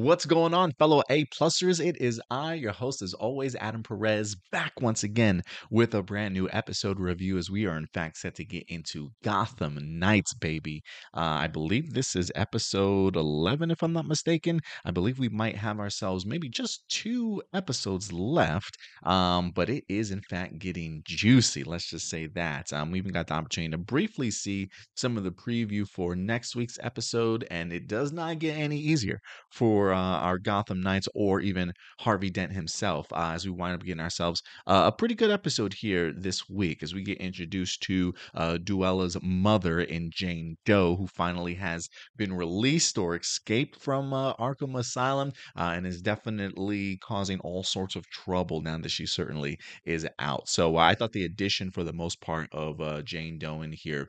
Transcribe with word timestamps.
What's 0.00 0.24
going 0.24 0.54
on, 0.54 0.72
fellow 0.78 1.02
A 1.10 1.26
plusers? 1.26 1.78
It 1.78 2.00
is 2.00 2.22
I, 2.30 2.54
your 2.54 2.72
host, 2.72 3.02
as 3.02 3.12
always, 3.12 3.54
Adam 3.56 3.82
Perez, 3.82 4.34
back 4.50 4.72
once 4.80 5.02
again 5.02 5.42
with 5.70 5.94
a 5.94 6.02
brand 6.02 6.32
new 6.32 6.48
episode 6.50 6.98
review 6.98 7.36
as 7.36 7.50
we 7.50 7.66
are, 7.66 7.76
in 7.76 7.86
fact, 7.92 8.16
set 8.16 8.34
to 8.36 8.44
get 8.46 8.64
into 8.68 9.10
Gotham 9.22 9.78
Knights, 9.98 10.32
baby. 10.32 10.80
Uh, 11.14 11.40
I 11.42 11.48
believe 11.48 11.92
this 11.92 12.16
is 12.16 12.32
episode 12.34 13.14
11, 13.14 13.70
if 13.70 13.82
I'm 13.82 13.92
not 13.92 14.06
mistaken. 14.06 14.60
I 14.86 14.90
believe 14.90 15.18
we 15.18 15.28
might 15.28 15.56
have 15.56 15.78
ourselves 15.78 16.24
maybe 16.24 16.48
just 16.48 16.88
two 16.88 17.42
episodes 17.52 18.10
left, 18.10 18.78
um, 19.04 19.52
but 19.54 19.68
it 19.68 19.84
is, 19.90 20.12
in 20.12 20.22
fact, 20.22 20.58
getting 20.58 21.02
juicy. 21.04 21.62
Let's 21.62 21.90
just 21.90 22.08
say 22.08 22.26
that. 22.28 22.72
Um, 22.72 22.90
we 22.90 22.98
even 22.98 23.12
got 23.12 23.26
the 23.26 23.34
opportunity 23.34 23.72
to 23.72 23.76
briefly 23.78 24.30
see 24.30 24.70
some 24.96 25.18
of 25.18 25.24
the 25.24 25.30
preview 25.30 25.86
for 25.86 26.16
next 26.16 26.56
week's 26.56 26.78
episode, 26.82 27.46
and 27.50 27.70
it 27.70 27.86
does 27.86 28.12
not 28.12 28.38
get 28.38 28.56
any 28.56 28.78
easier 28.78 29.20
for 29.52 29.89
uh, 29.92 29.96
our 29.96 30.38
Gotham 30.38 30.80
Knights 30.80 31.08
or 31.14 31.40
even 31.40 31.72
Harvey 32.00 32.30
Dent 32.30 32.52
himself 32.52 33.06
uh, 33.12 33.32
as 33.34 33.44
we 33.44 33.50
wind 33.50 33.74
up 33.74 33.84
getting 33.84 34.00
ourselves 34.00 34.42
uh, 34.66 34.84
a 34.86 34.92
pretty 34.92 35.14
good 35.14 35.30
episode 35.30 35.74
here 35.74 36.12
this 36.12 36.48
week 36.48 36.82
as 36.82 36.94
we 36.94 37.02
get 37.02 37.18
introduced 37.18 37.82
to 37.82 38.14
uh, 38.34 38.58
Duela's 38.58 39.16
mother 39.22 39.80
in 39.80 40.10
Jane 40.10 40.56
Doe, 40.64 40.96
who 40.96 41.06
finally 41.06 41.54
has 41.54 41.88
been 42.16 42.32
released 42.32 42.98
or 42.98 43.16
escaped 43.16 43.80
from 43.80 44.12
uh, 44.12 44.34
Arkham 44.34 44.78
Asylum 44.78 45.32
uh, 45.56 45.72
and 45.74 45.86
is 45.86 46.02
definitely 46.02 46.98
causing 46.98 47.40
all 47.40 47.62
sorts 47.62 47.96
of 47.96 48.08
trouble 48.10 48.60
now 48.60 48.78
that 48.78 48.90
she 48.90 49.06
certainly 49.06 49.58
is 49.84 50.06
out. 50.18 50.48
So 50.48 50.76
I 50.76 50.94
thought 50.94 51.12
the 51.12 51.24
addition 51.24 51.70
for 51.70 51.84
the 51.84 51.92
most 51.92 52.20
part 52.20 52.48
of 52.52 53.04
Jane 53.04 53.38
Doe 53.38 53.62
in 53.62 53.72
here 53.72 54.08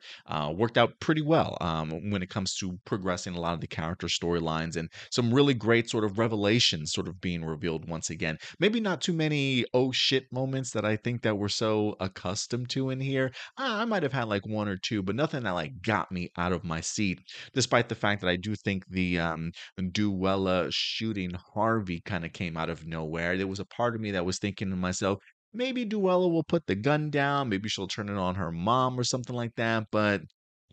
worked 0.50 0.78
out 0.78 0.98
pretty 1.00 1.22
well 1.22 1.56
um, 1.60 2.10
when 2.10 2.22
it 2.22 2.30
comes 2.30 2.54
to 2.56 2.78
progressing 2.84 3.34
a 3.34 3.40
lot 3.40 3.54
of 3.54 3.60
the 3.60 3.66
character 3.66 4.06
storylines 4.06 4.76
and 4.76 4.88
some 5.10 5.32
really 5.32 5.54
great 5.54 5.71
sort 5.80 6.04
of 6.04 6.18
revelations 6.18 6.92
sort 6.92 7.08
of 7.08 7.20
being 7.20 7.44
revealed 7.44 7.88
once 7.88 8.10
again. 8.10 8.36
Maybe 8.58 8.80
not 8.80 9.00
too 9.00 9.12
many 9.12 9.64
oh 9.72 9.92
shit 9.92 10.24
moments 10.32 10.70
that 10.72 10.84
I 10.84 10.96
think 10.96 11.22
that 11.22 11.38
we're 11.38 11.48
so 11.48 11.96
accustomed 12.00 12.68
to 12.70 12.90
in 12.90 13.00
here. 13.00 13.32
I, 13.56 13.82
I 13.82 13.84
might 13.84 14.02
have 14.02 14.12
had 14.12 14.28
like 14.28 14.46
one 14.46 14.68
or 14.68 14.76
two, 14.76 15.02
but 15.02 15.16
nothing 15.16 15.44
that 15.44 15.52
like 15.52 15.82
got 15.82 16.12
me 16.12 16.30
out 16.36 16.52
of 16.52 16.64
my 16.64 16.80
seat. 16.80 17.20
Despite 17.54 17.88
the 17.88 17.94
fact 17.94 18.20
that 18.20 18.28
I 18.28 18.36
do 18.36 18.54
think 18.54 18.84
the 18.88 19.18
um 19.18 19.52
Duela 19.80 20.68
shooting 20.70 21.32
Harvey 21.54 22.00
kind 22.04 22.24
of 22.24 22.32
came 22.32 22.56
out 22.56 22.70
of 22.70 22.86
nowhere. 22.86 23.36
There 23.36 23.46
was 23.46 23.60
a 23.60 23.64
part 23.66 23.94
of 23.94 24.00
me 24.00 24.10
that 24.12 24.26
was 24.26 24.38
thinking 24.38 24.70
to 24.70 24.76
myself, 24.76 25.18
maybe 25.52 25.84
Duela 25.86 26.30
will 26.30 26.44
put 26.44 26.66
the 26.66 26.74
gun 26.74 27.10
down, 27.10 27.48
maybe 27.48 27.68
she'll 27.68 27.88
turn 27.88 28.08
it 28.08 28.16
on 28.16 28.34
her 28.36 28.50
mom 28.52 28.98
or 28.98 29.04
something 29.04 29.36
like 29.36 29.54
that, 29.56 29.84
but 29.90 30.22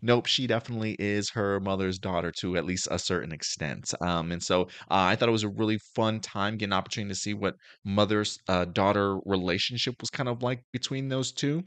Nope, 0.02 0.26
she 0.26 0.46
definitely 0.46 0.94
is 0.98 1.30
her 1.30 1.58
mother's 1.60 1.98
daughter 1.98 2.32
to 2.40 2.56
at 2.56 2.64
least 2.64 2.88
a 2.90 2.98
certain 2.98 3.32
extent. 3.32 3.92
Um, 4.00 4.32
and 4.32 4.42
so 4.42 4.62
uh, 4.62 4.66
I 4.90 5.16
thought 5.16 5.28
it 5.28 5.32
was 5.32 5.42
a 5.42 5.48
really 5.48 5.78
fun 5.94 6.20
time 6.20 6.56
getting 6.56 6.72
an 6.72 6.78
opportunity 6.78 7.12
to 7.14 7.18
see 7.20 7.34
what 7.34 7.56
mother's 7.84 8.38
uh, 8.48 8.64
daughter 8.66 9.18
relationship 9.26 9.94
was 10.00 10.10
kind 10.10 10.28
of 10.28 10.42
like 10.42 10.62
between 10.72 11.08
those 11.08 11.32
two. 11.32 11.64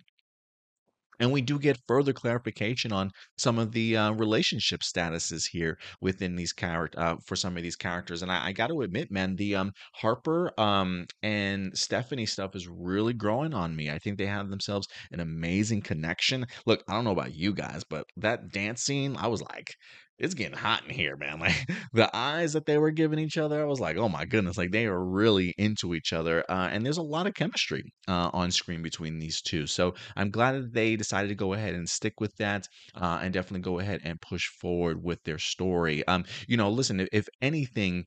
And 1.23 1.31
we 1.31 1.39
do 1.41 1.57
get 1.57 1.79
further 1.87 2.11
clarification 2.11 2.91
on 2.91 3.09
some 3.37 3.57
of 3.57 3.71
the 3.71 3.95
uh, 3.95 4.11
relationship 4.11 4.81
statuses 4.81 5.47
here 5.49 5.77
within 6.01 6.35
these 6.35 6.51
character 6.51 6.99
uh, 6.99 7.15
for 7.25 7.37
some 7.37 7.55
of 7.55 7.63
these 7.63 7.77
characters. 7.77 8.21
And 8.21 8.29
I, 8.29 8.47
I 8.47 8.51
got 8.51 8.67
to 8.67 8.81
admit, 8.81 9.09
man, 9.09 9.37
the 9.37 9.55
um, 9.55 9.71
Harper 9.93 10.51
um, 10.59 11.05
and 11.21 11.77
Stephanie 11.77 12.25
stuff 12.25 12.57
is 12.57 12.67
really 12.67 13.13
growing 13.13 13.53
on 13.53 13.73
me. 13.73 13.89
I 13.89 13.99
think 13.99 14.17
they 14.17 14.25
have 14.25 14.49
themselves 14.49 14.89
an 15.13 15.21
amazing 15.21 15.83
connection. 15.83 16.45
Look, 16.65 16.83
I 16.89 16.93
don't 16.93 17.05
know 17.05 17.11
about 17.11 17.33
you 17.33 17.53
guys, 17.53 17.85
but 17.89 18.05
that 18.17 18.51
dance 18.51 18.81
scene, 18.81 19.15
I 19.17 19.27
was 19.27 19.41
like, 19.41 19.77
it's 20.19 20.33
getting 20.33 20.57
hot 20.57 20.83
in 20.83 20.89
here, 20.89 21.15
man. 21.17 21.39
Like 21.39 21.67
the 21.93 22.09
eyes 22.15 22.53
that 22.53 22.65
they 22.65 22.77
were 22.77 22.91
giving 22.91 23.19
each 23.19 23.37
other, 23.37 23.61
I 23.61 23.65
was 23.65 23.79
like, 23.79 23.97
oh 23.97 24.09
my 24.09 24.25
goodness, 24.25 24.57
like 24.57 24.71
they 24.71 24.85
are 24.85 25.03
really 25.03 25.53
into 25.57 25.93
each 25.93 26.13
other. 26.13 26.43
Uh, 26.49 26.69
and 26.71 26.85
there's 26.85 26.97
a 26.97 27.03
lot 27.03 27.27
of 27.27 27.33
chemistry 27.33 27.83
uh, 28.07 28.29
on 28.33 28.51
screen 28.51 28.81
between 28.81 29.19
these 29.19 29.41
two. 29.41 29.67
So 29.67 29.95
I'm 30.15 30.29
glad 30.29 30.53
that 30.53 30.73
they 30.73 30.95
decided 30.95 31.29
to 31.29 31.35
go 31.35 31.53
ahead 31.53 31.73
and 31.73 31.87
stick 31.87 32.19
with 32.19 32.35
that 32.37 32.67
uh, 32.95 33.19
and 33.21 33.33
definitely 33.33 33.61
go 33.61 33.79
ahead 33.79 34.01
and 34.03 34.21
push 34.21 34.47
forward 34.61 35.03
with 35.03 35.23
their 35.23 35.39
story. 35.39 36.05
Um, 36.07 36.25
you 36.47 36.57
know, 36.57 36.69
listen, 36.69 36.99
if, 36.99 37.09
if 37.11 37.27
anything, 37.41 38.05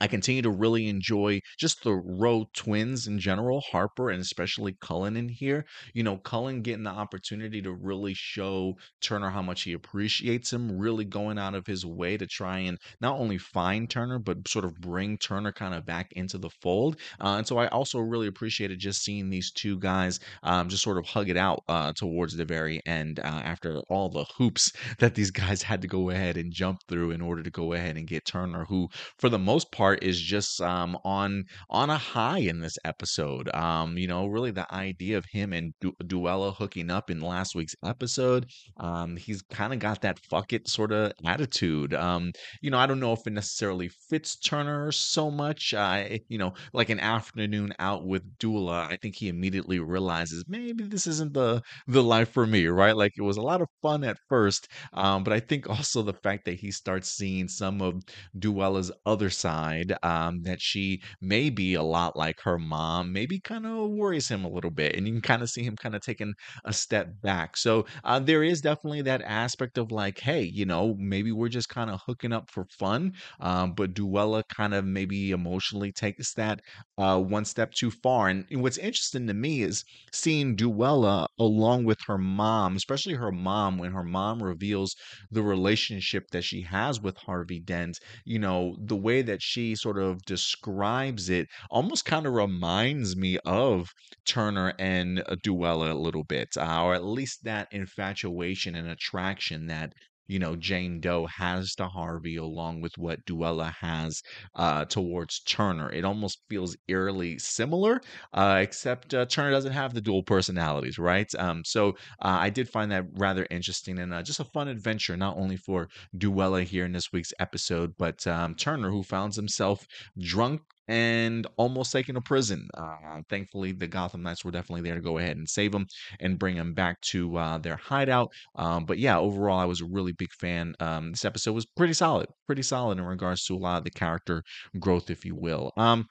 I 0.00 0.06
continue 0.06 0.42
to 0.42 0.50
really 0.50 0.88
enjoy 0.88 1.40
just 1.58 1.82
the 1.82 1.94
Rowe 1.94 2.46
twins 2.54 3.06
in 3.06 3.18
general, 3.18 3.60
Harper 3.60 4.10
and 4.10 4.20
especially 4.20 4.76
Cullen 4.80 5.16
in 5.16 5.28
here. 5.28 5.64
You 5.94 6.02
know, 6.02 6.18
Cullen 6.18 6.62
getting 6.62 6.84
the 6.84 6.90
opportunity 6.90 7.62
to 7.62 7.72
really 7.72 8.14
show 8.14 8.76
Turner 9.00 9.30
how 9.30 9.42
much 9.42 9.62
he 9.62 9.72
appreciates 9.72 10.52
him, 10.52 10.78
really 10.78 11.04
going 11.04 11.38
out 11.38 11.54
of 11.54 11.66
his 11.66 11.84
way 11.84 12.16
to 12.16 12.26
try 12.26 12.58
and 12.58 12.78
not 13.00 13.18
only 13.18 13.38
find 13.38 13.88
Turner, 13.88 14.18
but 14.18 14.46
sort 14.48 14.64
of 14.64 14.80
bring 14.80 15.18
Turner 15.18 15.52
kind 15.52 15.74
of 15.74 15.86
back 15.86 16.12
into 16.12 16.38
the 16.38 16.50
fold. 16.62 16.96
Uh, 17.20 17.36
and 17.38 17.46
so 17.46 17.58
I 17.58 17.68
also 17.68 17.98
really 17.98 18.26
appreciated 18.26 18.78
just 18.78 19.02
seeing 19.02 19.30
these 19.30 19.50
two 19.50 19.78
guys 19.78 20.20
um, 20.42 20.68
just 20.68 20.82
sort 20.82 20.98
of 20.98 21.06
hug 21.06 21.28
it 21.28 21.36
out 21.36 21.62
uh, 21.68 21.92
towards 21.92 22.36
the 22.36 22.44
very 22.44 22.80
end 22.86 23.20
uh, 23.20 23.22
after 23.22 23.80
all 23.88 24.08
the 24.08 24.24
hoops 24.36 24.72
that 24.98 25.14
these 25.14 25.30
guys 25.30 25.62
had 25.62 25.82
to 25.82 25.88
go 25.88 26.10
ahead 26.10 26.36
and 26.36 26.52
jump 26.52 26.80
through 26.88 27.10
in 27.10 27.20
order 27.20 27.42
to 27.42 27.50
go 27.50 27.72
ahead 27.72 27.96
and 27.96 28.06
get 28.06 28.24
Turner, 28.24 28.64
who 28.64 28.88
for 29.18 29.28
the 29.28 29.38
most 29.38 29.72
part, 29.72 29.87
part 29.88 30.04
is 30.04 30.20
just 30.20 30.60
um, 30.60 30.98
on 31.04 31.44
on 31.70 31.88
a 31.90 31.96
high 31.96 32.38
in 32.38 32.60
this 32.60 32.76
episode. 32.84 33.48
Um, 33.54 33.96
you 33.96 34.06
know, 34.06 34.26
really 34.26 34.50
the 34.50 34.72
idea 34.72 35.16
of 35.16 35.24
him 35.32 35.52
and 35.52 35.72
du- 35.80 35.96
Duela 36.04 36.54
hooking 36.54 36.90
up 36.90 37.10
in 37.10 37.20
last 37.20 37.54
week's 37.54 37.74
episode. 37.84 38.46
Um, 38.78 39.16
he's 39.16 39.40
kind 39.42 39.72
of 39.72 39.78
got 39.78 40.02
that 40.02 40.18
fuck 40.30 40.52
it 40.52 40.68
sort 40.68 40.92
of 40.92 41.12
attitude. 41.24 41.94
Um, 41.94 42.32
you 42.60 42.70
know, 42.70 42.78
I 42.78 42.86
don't 42.86 43.00
know 43.00 43.14
if 43.14 43.26
it 43.26 43.32
necessarily 43.32 43.90
fits 44.10 44.36
Turner 44.36 44.92
so 44.92 45.30
much. 45.30 45.72
Uh, 45.72 46.18
you 46.28 46.38
know, 46.38 46.52
like 46.74 46.90
an 46.90 47.00
afternoon 47.00 47.72
out 47.78 48.06
with 48.06 48.22
Duela, 48.38 48.90
I 48.90 48.98
think 49.00 49.16
he 49.16 49.28
immediately 49.28 49.78
realizes 49.78 50.44
maybe 50.48 50.84
this 50.84 51.06
isn't 51.06 51.32
the 51.32 51.62
the 51.86 52.02
life 52.02 52.30
for 52.30 52.46
me, 52.46 52.66
right? 52.66 52.96
Like 52.96 53.12
it 53.16 53.22
was 53.22 53.38
a 53.38 53.42
lot 53.42 53.62
of 53.62 53.68
fun 53.82 54.04
at 54.04 54.18
first, 54.28 54.68
um, 54.92 55.24
but 55.24 55.32
I 55.32 55.40
think 55.40 55.68
also 55.70 56.02
the 56.02 56.12
fact 56.12 56.44
that 56.44 56.58
he 56.60 56.70
starts 56.70 57.08
seeing 57.08 57.48
some 57.48 57.80
of 57.80 58.02
Duela's 58.38 58.90
other 59.06 59.30
side 59.30 59.77
um, 60.02 60.42
that 60.42 60.60
she 60.60 61.02
may 61.20 61.50
be 61.50 61.74
a 61.74 61.82
lot 61.82 62.16
like 62.16 62.40
her 62.42 62.58
mom, 62.58 63.12
maybe 63.12 63.40
kind 63.40 63.66
of 63.66 63.90
worries 63.90 64.28
him 64.28 64.44
a 64.44 64.50
little 64.50 64.70
bit. 64.70 64.94
And 64.96 65.06
you 65.06 65.12
can 65.14 65.22
kind 65.22 65.42
of 65.42 65.50
see 65.50 65.62
him 65.62 65.76
kind 65.76 65.94
of 65.94 66.02
taking 66.02 66.34
a 66.64 66.72
step 66.72 67.20
back. 67.22 67.56
So 67.56 67.86
uh, 68.04 68.18
there 68.20 68.42
is 68.42 68.60
definitely 68.60 69.02
that 69.02 69.22
aspect 69.22 69.78
of 69.78 69.90
like, 69.92 70.18
hey, 70.20 70.42
you 70.42 70.64
know, 70.66 70.94
maybe 70.98 71.32
we're 71.32 71.48
just 71.48 71.68
kind 71.68 71.90
of 71.90 72.00
hooking 72.06 72.32
up 72.32 72.50
for 72.50 72.66
fun. 72.78 73.12
Um, 73.40 73.74
but 73.74 73.94
Duela 73.94 74.42
kind 74.48 74.74
of 74.74 74.84
maybe 74.84 75.30
emotionally 75.30 75.92
takes 75.92 76.34
that 76.34 76.60
uh, 76.96 77.20
one 77.20 77.44
step 77.44 77.72
too 77.72 77.90
far. 77.90 78.28
And 78.28 78.44
what's 78.50 78.78
interesting 78.78 79.26
to 79.26 79.34
me 79.34 79.62
is 79.62 79.84
seeing 80.12 80.56
Duela 80.56 81.26
along 81.38 81.84
with 81.84 81.98
her 82.06 82.18
mom, 82.18 82.76
especially 82.76 83.14
her 83.14 83.32
mom, 83.32 83.78
when 83.78 83.92
her 83.92 84.04
mom 84.04 84.42
reveals 84.42 84.94
the 85.30 85.42
relationship 85.42 86.24
that 86.32 86.42
she 86.44 86.62
has 86.62 87.00
with 87.00 87.16
Harvey 87.18 87.60
Dent, 87.60 87.98
you 88.24 88.38
know, 88.38 88.76
the 88.80 88.96
way 88.96 89.22
that 89.22 89.42
she 89.42 89.67
sort 89.74 89.98
of 89.98 90.22
describes 90.24 91.28
it 91.28 91.48
almost 91.70 92.04
kind 92.04 92.26
of 92.26 92.32
reminds 92.32 93.16
me 93.16 93.38
of 93.44 93.92
Turner 94.26 94.74
and 94.78 95.20
uh, 95.20 95.36
Duela 95.44 95.90
a 95.90 95.94
little 95.94 96.24
bit, 96.24 96.56
uh, 96.56 96.82
or 96.82 96.94
at 96.94 97.04
least 97.04 97.44
that 97.44 97.68
infatuation 97.72 98.74
and 98.74 98.88
attraction 98.88 99.66
that 99.66 99.92
you 100.28 100.38
know 100.38 100.54
Jane 100.56 101.00
Doe 101.00 101.26
has 101.26 101.74
to 101.76 101.86
Harvey, 101.88 102.36
along 102.36 102.80
with 102.80 102.96
what 102.98 103.24
Duela 103.26 103.72
has 103.80 104.22
uh, 104.54 104.84
towards 104.84 105.40
Turner. 105.40 105.90
It 105.90 106.04
almost 106.04 106.42
feels 106.48 106.76
eerily 106.86 107.38
similar, 107.38 108.00
uh, 108.32 108.60
except 108.62 109.14
uh, 109.14 109.26
Turner 109.26 109.50
doesn't 109.50 109.72
have 109.72 109.94
the 109.94 110.00
dual 110.00 110.22
personalities, 110.22 110.98
right? 110.98 111.32
Um, 111.36 111.62
so 111.64 111.90
uh, 112.22 112.38
I 112.40 112.50
did 112.50 112.68
find 112.68 112.92
that 112.92 113.06
rather 113.14 113.46
interesting 113.50 113.98
and 113.98 114.14
uh, 114.14 114.22
just 114.22 114.40
a 114.40 114.44
fun 114.44 114.68
adventure, 114.68 115.16
not 115.16 115.36
only 115.36 115.56
for 115.56 115.88
Duela 116.16 116.62
here 116.62 116.84
in 116.84 116.92
this 116.92 117.12
week's 117.12 117.32
episode, 117.40 117.94
but 117.98 118.26
um, 118.26 118.54
Turner, 118.54 118.90
who 118.90 119.02
finds 119.02 119.36
himself 119.36 119.86
drunk 120.18 120.62
and 120.88 121.46
almost 121.56 121.92
taken 121.92 122.14
to 122.14 122.20
prison. 122.20 122.68
Uh, 122.74 123.20
thankfully, 123.28 123.72
the 123.72 123.86
Gotham 123.86 124.22
Knights 124.22 124.44
were 124.44 124.50
definitely 124.50 124.82
there 124.82 124.96
to 124.96 125.00
go 125.00 125.18
ahead 125.18 125.36
and 125.36 125.48
save 125.48 125.74
him 125.74 125.86
and 126.20 126.38
bring 126.38 126.56
him 126.56 126.74
back 126.74 127.00
to 127.02 127.36
uh, 127.36 127.58
their 127.58 127.76
hideout. 127.76 128.32
Um, 128.56 128.84
but 128.86 128.98
yeah, 128.98 129.18
overall, 129.18 129.58
I 129.58 129.66
was 129.66 129.80
a 129.80 129.86
really 129.86 130.12
big 130.12 130.32
fan. 130.32 130.74
Um, 130.80 131.10
this 131.12 131.24
episode 131.24 131.52
was 131.52 131.66
pretty 131.66 131.92
solid, 131.92 132.28
pretty 132.46 132.62
solid 132.62 132.98
in 132.98 133.04
regards 133.04 133.44
to 133.46 133.54
a 133.54 133.58
lot 133.58 133.78
of 133.78 133.84
the 133.84 133.90
character 133.90 134.42
growth, 134.80 135.10
if 135.10 135.24
you 135.24 135.34
will. 135.34 135.72
Um, 135.76 136.06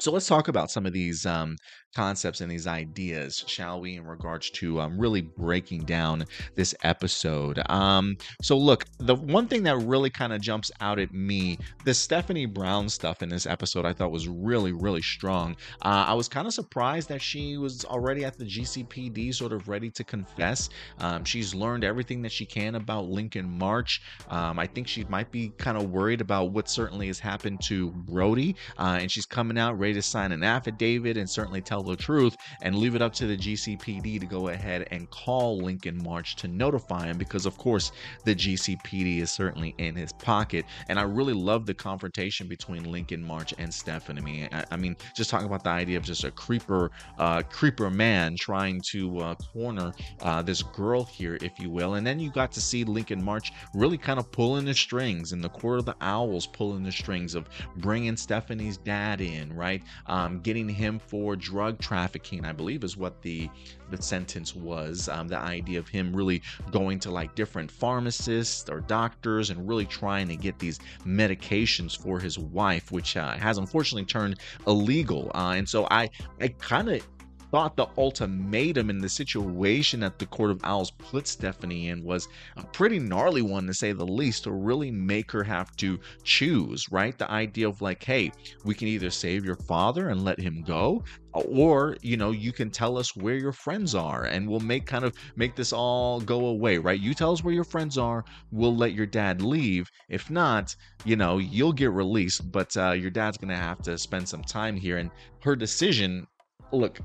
So 0.00 0.10
let's 0.10 0.26
talk 0.26 0.48
about 0.48 0.72
some 0.72 0.86
of 0.86 0.92
these 0.92 1.24
um, 1.24 1.56
concepts 1.94 2.40
and 2.40 2.50
these 2.50 2.66
ideas, 2.66 3.44
shall 3.46 3.80
we, 3.80 3.96
in 3.96 4.04
regards 4.04 4.50
to 4.50 4.80
um, 4.80 4.98
really 4.98 5.20
breaking 5.20 5.84
down 5.84 6.24
this 6.56 6.74
episode. 6.82 7.60
Um, 7.70 8.16
so, 8.42 8.58
look, 8.58 8.84
the 8.98 9.14
one 9.14 9.46
thing 9.46 9.62
that 9.64 9.76
really 9.78 10.10
kind 10.10 10.32
of 10.32 10.40
jumps 10.40 10.70
out 10.80 10.98
at 10.98 11.12
me, 11.12 11.58
the 11.84 11.94
Stephanie 11.94 12.46
Brown 12.46 12.88
stuff 12.88 13.22
in 13.22 13.28
this 13.28 13.46
episode, 13.46 13.86
I 13.86 13.92
thought 13.92 14.10
was 14.10 14.28
really, 14.28 14.72
really 14.72 15.02
strong. 15.02 15.56
Uh, 15.82 16.06
I 16.08 16.14
was 16.14 16.28
kind 16.28 16.46
of 16.46 16.52
surprised 16.52 17.08
that 17.08 17.22
she 17.22 17.56
was 17.56 17.84
already 17.84 18.24
at 18.24 18.36
the 18.36 18.44
GCPD, 18.44 19.34
sort 19.34 19.52
of 19.52 19.68
ready 19.68 19.90
to 19.90 20.04
confess. 20.04 20.70
Um, 20.98 21.24
she's 21.24 21.54
learned 21.54 21.84
everything 21.84 22.22
that 22.22 22.32
she 22.32 22.46
can 22.46 22.74
about 22.74 23.06
Lincoln 23.06 23.48
March. 23.48 24.02
Um, 24.28 24.58
I 24.58 24.66
think 24.66 24.88
she 24.88 25.04
might 25.04 25.30
be 25.30 25.50
kind 25.56 25.76
of 25.76 25.90
worried 25.90 26.20
about 26.20 26.50
what 26.50 26.68
certainly 26.68 27.06
has 27.06 27.20
happened 27.20 27.60
to 27.64 27.90
Brody, 27.90 28.56
uh, 28.78 28.98
and 29.00 29.10
she's 29.10 29.26
coming 29.26 29.58
out 29.58 29.78
ready 29.84 29.92
to 29.92 30.00
sign 30.00 30.32
an 30.32 30.42
affidavit 30.42 31.18
and 31.18 31.28
certainly 31.28 31.60
tell 31.60 31.82
the 31.82 31.94
truth 31.94 32.38
and 32.62 32.74
leave 32.74 32.94
it 32.94 33.02
up 33.02 33.12
to 33.12 33.26
the 33.26 33.36
GCPD 33.36 34.18
to 34.18 34.24
go 34.24 34.48
ahead 34.48 34.88
and 34.90 35.10
call 35.10 35.58
Lincoln 35.58 36.02
March 36.02 36.36
to 36.36 36.48
notify 36.48 37.04
him 37.04 37.18
because, 37.18 37.44
of 37.44 37.58
course, 37.58 37.92
the 38.24 38.34
GCPD 38.34 39.18
is 39.20 39.30
certainly 39.30 39.74
in 39.76 39.94
his 39.94 40.10
pocket. 40.14 40.64
And 40.88 40.98
I 40.98 41.02
really 41.02 41.34
love 41.34 41.66
the 41.66 41.74
confrontation 41.74 42.48
between 42.48 42.90
Lincoln 42.90 43.22
March 43.22 43.52
and 43.58 43.72
Stephanie. 43.72 44.48
I, 44.50 44.64
I 44.70 44.76
mean, 44.78 44.96
just 45.14 45.28
talking 45.28 45.46
about 45.46 45.64
the 45.64 45.70
idea 45.70 45.98
of 45.98 46.02
just 46.02 46.24
a 46.24 46.30
creeper, 46.30 46.90
uh, 47.18 47.42
creeper 47.42 47.90
man 47.90 48.36
trying 48.36 48.80
to 48.92 49.18
uh, 49.18 49.34
corner 49.34 49.92
uh, 50.22 50.40
this 50.40 50.62
girl 50.62 51.04
here, 51.04 51.36
if 51.42 51.60
you 51.60 51.68
will. 51.68 51.96
And 51.96 52.06
then 52.06 52.18
you 52.18 52.30
got 52.30 52.52
to 52.52 52.60
see 52.62 52.84
Lincoln 52.84 53.22
March 53.22 53.52
really 53.74 53.98
kind 53.98 54.18
of 54.18 54.32
pulling 54.32 54.64
the 54.64 54.72
strings 54.72 55.34
in 55.34 55.42
the 55.42 55.50
court 55.50 55.80
of 55.80 55.84
the 55.84 55.96
owls, 56.00 56.46
pulling 56.46 56.84
the 56.84 56.92
strings 56.92 57.34
of 57.34 57.50
bringing 57.76 58.16
Stephanie's 58.16 58.78
dad 58.78 59.20
in, 59.20 59.52
right? 59.52 59.73
Um, 60.06 60.40
getting 60.40 60.68
him 60.68 60.98
for 60.98 61.36
drug 61.36 61.78
trafficking, 61.80 62.44
I 62.44 62.52
believe, 62.52 62.84
is 62.84 62.96
what 62.96 63.22
the 63.22 63.48
the 63.90 64.00
sentence 64.02 64.54
was. 64.54 65.08
Um, 65.08 65.28
the 65.28 65.38
idea 65.38 65.78
of 65.78 65.88
him 65.88 66.14
really 66.14 66.42
going 66.70 66.98
to 67.00 67.10
like 67.10 67.34
different 67.34 67.70
pharmacists 67.70 68.68
or 68.68 68.80
doctors 68.80 69.50
and 69.50 69.68
really 69.68 69.86
trying 69.86 70.28
to 70.28 70.36
get 70.36 70.58
these 70.58 70.78
medications 71.06 71.96
for 71.96 72.18
his 72.18 72.38
wife, 72.38 72.90
which 72.90 73.16
uh, 73.16 73.32
has 73.32 73.58
unfortunately 73.58 74.06
turned 74.06 74.40
illegal. 74.66 75.30
Uh, 75.34 75.54
and 75.56 75.68
so 75.68 75.86
I 75.90 76.10
I 76.40 76.48
kind 76.48 76.88
of 76.88 77.06
thought 77.54 77.76
the 77.76 77.86
ultimatum 77.98 78.90
in 78.90 78.98
the 78.98 79.08
situation 79.08 80.00
that 80.00 80.18
the 80.18 80.26
Court 80.26 80.50
of 80.50 80.60
Owls 80.64 80.90
put 80.90 81.28
Stephanie 81.28 81.86
in 81.90 82.02
was 82.02 82.26
a 82.56 82.64
pretty 82.64 82.98
gnarly 82.98 83.42
one 83.42 83.64
to 83.68 83.72
say 83.72 83.92
the 83.92 84.04
least, 84.04 84.42
to 84.42 84.50
really 84.50 84.90
make 84.90 85.30
her 85.30 85.44
have 85.44 85.70
to 85.76 86.00
choose, 86.24 86.90
right? 86.90 87.16
The 87.16 87.30
idea 87.30 87.68
of 87.68 87.80
like, 87.80 88.02
hey, 88.02 88.32
we 88.64 88.74
can 88.74 88.88
either 88.88 89.08
save 89.08 89.44
your 89.44 89.54
father 89.54 90.08
and 90.08 90.24
let 90.24 90.40
him 90.40 90.64
go, 90.66 91.04
or 91.32 91.96
you 92.02 92.16
know 92.16 92.32
you 92.32 92.50
can 92.50 92.70
tell 92.70 92.98
us 92.98 93.14
where 93.14 93.36
your 93.36 93.52
friends 93.52 93.94
are 93.94 94.24
and 94.24 94.48
we'll 94.48 94.58
make 94.58 94.84
kind 94.84 95.04
of 95.04 95.14
make 95.36 95.54
this 95.54 95.72
all 95.72 96.20
go 96.20 96.46
away 96.46 96.78
right? 96.78 96.98
You 96.98 97.14
tell 97.14 97.30
us 97.30 97.44
where 97.44 97.54
your 97.54 97.62
friends 97.62 97.96
are 97.96 98.24
we'll 98.50 98.74
let 98.74 98.94
your 98.94 99.06
dad 99.06 99.42
leave. 99.42 99.88
If 100.08 100.28
not 100.28 100.74
you 101.04 101.14
know 101.14 101.38
you'll 101.38 101.72
get 101.72 101.92
released 101.92 102.50
but 102.50 102.76
uh, 102.76 102.92
your 102.92 103.10
dad's 103.10 103.38
gonna 103.38 103.56
have 103.56 103.80
to 103.82 103.96
spend 103.96 104.28
some 104.28 104.42
time 104.42 104.76
here. 104.76 104.98
And 104.98 105.10
her 105.42 105.54
decision 105.54 106.26
look 106.72 106.98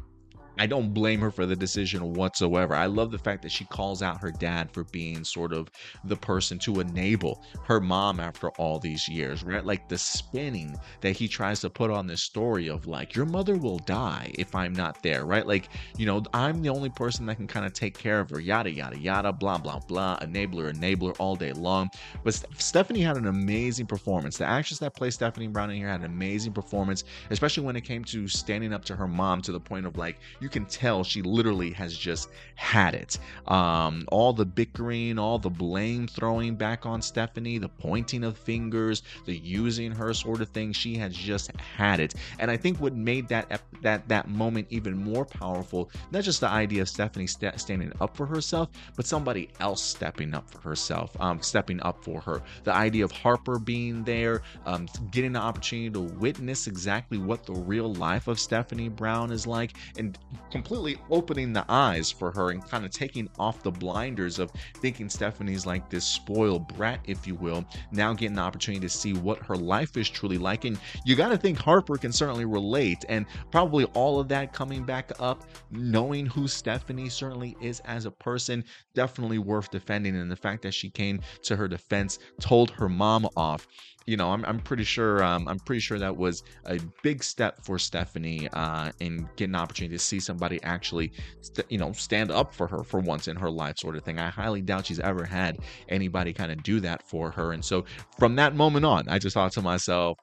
I 0.59 0.67
don't 0.67 0.93
blame 0.93 1.21
her 1.21 1.31
for 1.31 1.45
the 1.45 1.55
decision 1.55 2.13
whatsoever. 2.13 2.75
I 2.75 2.85
love 2.85 3.11
the 3.11 3.17
fact 3.17 3.41
that 3.43 3.51
she 3.51 3.63
calls 3.65 4.01
out 4.01 4.19
her 4.21 4.29
dad 4.29 4.69
for 4.71 4.83
being 4.83 5.23
sort 5.23 5.53
of 5.53 5.71
the 6.03 6.17
person 6.17 6.59
to 6.59 6.81
enable 6.81 7.41
her 7.63 7.79
mom 7.79 8.19
after 8.19 8.49
all 8.51 8.77
these 8.77 9.07
years, 9.07 9.41
right? 9.43 9.65
Like 9.65 9.87
the 9.87 9.97
spinning 9.97 10.77
that 10.99 11.13
he 11.13 11.29
tries 11.29 11.61
to 11.61 11.69
put 11.69 11.89
on 11.89 12.07
this 12.07 12.21
story 12.21 12.69
of 12.69 12.87
like, 12.87 13.15
your 13.15 13.25
mother 13.25 13.55
will 13.55 13.79
die 13.79 14.33
if 14.37 14.53
I'm 14.53 14.73
not 14.73 15.01
there, 15.01 15.25
right? 15.25 15.47
Like, 15.47 15.69
you 15.97 16.05
know, 16.05 16.21
I'm 16.33 16.61
the 16.61 16.69
only 16.69 16.89
person 16.89 17.25
that 17.27 17.35
can 17.35 17.47
kind 17.47 17.65
of 17.65 17.71
take 17.71 17.97
care 17.97 18.19
of 18.19 18.29
her, 18.31 18.41
yada, 18.41 18.69
yada, 18.69 18.99
yada, 18.99 19.31
blah, 19.31 19.59
blah, 19.59 19.79
blah, 19.79 20.19
enabler, 20.19 20.73
enabler 20.73 21.15
all 21.19 21.37
day 21.37 21.53
long. 21.53 21.89
But 22.25 22.33
Stephanie 22.57 22.99
had 22.99 23.15
an 23.15 23.27
amazing 23.27 23.85
performance. 23.85 24.37
The 24.37 24.45
actress 24.45 24.79
that 24.79 24.93
plays 24.93 25.15
Stephanie 25.15 25.47
Brown 25.47 25.69
in 25.69 25.77
here 25.77 25.87
had 25.87 26.01
an 26.01 26.05
amazing 26.07 26.51
performance, 26.51 27.05
especially 27.29 27.63
when 27.63 27.77
it 27.77 27.81
came 27.85 28.03
to 28.05 28.27
standing 28.27 28.73
up 28.73 28.83
to 28.85 28.95
her 28.97 29.07
mom 29.07 29.41
to 29.43 29.53
the 29.53 29.59
point 29.59 29.85
of 29.85 29.97
like, 29.97 30.19
you 30.41 30.48
you 30.49 30.61
can 30.61 30.65
tell 30.67 31.03
she 31.03 31.21
literally 31.21 31.71
has 31.71 31.95
just 31.95 32.29
had 32.55 32.95
it. 32.95 33.19
Um, 33.47 34.05
all 34.11 34.33
the 34.33 34.45
bickering, 34.45 35.19
all 35.19 35.37
the 35.37 35.49
blame 35.49 36.07
throwing 36.07 36.55
back 36.55 36.85
on 36.87 37.01
Stephanie, 37.03 37.59
the 37.59 37.69
pointing 37.69 38.23
of 38.23 38.35
fingers, 38.37 39.03
the 39.25 39.37
using 39.37 39.91
her 39.91 40.13
sort 40.13 40.41
of 40.41 40.49
thing, 40.49 40.73
she 40.73 40.95
has 40.97 41.13
just 41.13 41.51
had 41.55 41.99
it. 41.99 42.15
And 42.39 42.49
I 42.49 42.57
think 42.57 42.79
what 42.79 42.95
made 42.95 43.27
that 43.27 43.61
that 43.81 44.07
that 44.09 44.27
moment 44.27 44.67
even 44.71 44.97
more 44.97 45.23
powerful, 45.23 45.91
not 46.11 46.23
just 46.23 46.41
the 46.41 46.49
idea 46.49 46.81
of 46.81 46.89
Stephanie 46.89 47.27
st- 47.27 47.59
standing 47.59 47.93
up 48.01 48.17
for 48.17 48.25
herself, 48.25 48.69
but 48.95 49.05
somebody 49.05 49.49
else 49.59 49.83
stepping 49.83 50.33
up 50.33 50.49
for 50.49 50.59
herself, 50.61 51.15
um, 51.21 51.41
stepping 51.41 51.79
up 51.83 52.03
for 52.03 52.19
her. 52.21 52.41
The 52.63 52.73
idea 52.73 53.05
of 53.05 53.11
Harper 53.11 53.59
being 53.59 54.03
there, 54.03 54.41
um, 54.65 54.89
getting 55.11 55.33
the 55.33 55.39
opportunity 55.39 55.91
to 55.91 55.99
witness 55.99 56.65
exactly 56.65 57.19
what 57.19 57.45
the 57.45 57.53
real 57.53 57.93
life 57.93 58.27
of 58.27 58.39
Stephanie 58.39 58.89
Brown 58.89 59.31
is 59.31 59.45
like, 59.45 59.73
and 59.97 60.17
completely 60.51 60.97
opening 61.09 61.53
the 61.53 61.65
eyes 61.69 62.11
for 62.11 62.31
her 62.31 62.51
and 62.51 62.67
kind 62.67 62.85
of 62.85 62.91
taking 62.91 63.29
off 63.37 63.63
the 63.63 63.71
blinders 63.71 64.39
of 64.39 64.51
thinking 64.77 65.09
Stephanie's 65.09 65.65
like 65.65 65.89
this 65.89 66.05
spoiled 66.05 66.67
brat, 66.75 66.99
if 67.05 67.27
you 67.27 67.35
will. 67.35 67.65
Now 67.91 68.13
getting 68.13 68.35
the 68.35 68.41
opportunity 68.41 68.81
to 68.81 68.89
see 68.89 69.13
what 69.13 69.39
her 69.39 69.55
life 69.55 69.97
is 69.97 70.09
truly 70.09 70.37
like. 70.37 70.65
And 70.65 70.77
you 71.05 71.15
got 71.15 71.29
to 71.29 71.37
think 71.37 71.57
Harper 71.57 71.97
can 71.97 72.11
certainly 72.11 72.45
relate. 72.45 73.05
And 73.09 73.25
probably 73.51 73.85
all 73.93 74.19
of 74.19 74.27
that 74.29 74.53
coming 74.53 74.83
back 74.83 75.11
up, 75.19 75.43
knowing 75.71 76.25
who 76.25 76.47
Stephanie 76.47 77.09
certainly 77.09 77.55
is 77.61 77.79
as 77.81 78.05
a 78.05 78.11
person, 78.11 78.63
definitely 78.93 79.39
worth 79.39 79.71
defending. 79.71 80.15
And 80.15 80.31
the 80.31 80.35
fact 80.35 80.61
that 80.63 80.73
she 80.73 80.89
came 80.89 81.21
to 81.43 81.55
her 81.55 81.67
defense, 81.67 82.19
told 82.39 82.71
her 82.71 82.89
mom 82.89 83.27
off 83.35 83.67
you 84.05 84.17
know, 84.17 84.31
I'm, 84.31 84.43
I'm 84.45 84.59
pretty 84.59 84.83
sure 84.83 85.23
um, 85.23 85.47
I'm 85.47 85.59
pretty 85.59 85.81
sure 85.81 85.99
that 85.99 86.15
was 86.15 86.43
a 86.65 86.79
big 87.03 87.23
step 87.23 87.63
for 87.63 87.77
Stephanie 87.77 88.47
uh, 88.53 88.91
in 88.99 89.29
getting 89.35 89.55
an 89.55 89.61
opportunity 89.61 89.95
to 89.95 90.03
see 90.03 90.19
somebody 90.19 90.61
actually, 90.63 91.11
st- 91.41 91.71
you 91.71 91.77
know, 91.77 91.91
stand 91.91 92.31
up 92.31 92.53
for 92.53 92.67
her 92.67 92.83
for 92.83 92.99
once 92.99 93.27
in 93.27 93.35
her 93.35 93.49
life, 93.51 93.77
sort 93.77 93.95
of 93.95 94.03
thing. 94.03 94.19
I 94.19 94.29
highly 94.29 94.61
doubt 94.61 94.87
she's 94.87 94.99
ever 94.99 95.25
had 95.25 95.57
anybody 95.89 96.33
kind 96.33 96.51
of 96.51 96.63
do 96.63 96.79
that 96.81 97.07
for 97.07 97.31
her, 97.31 97.53
and 97.53 97.63
so 97.63 97.85
from 98.17 98.35
that 98.35 98.55
moment 98.55 98.85
on, 98.85 99.07
I 99.07 99.19
just 99.19 99.33
thought 99.33 99.51
to 99.53 99.61
myself, 99.61 100.17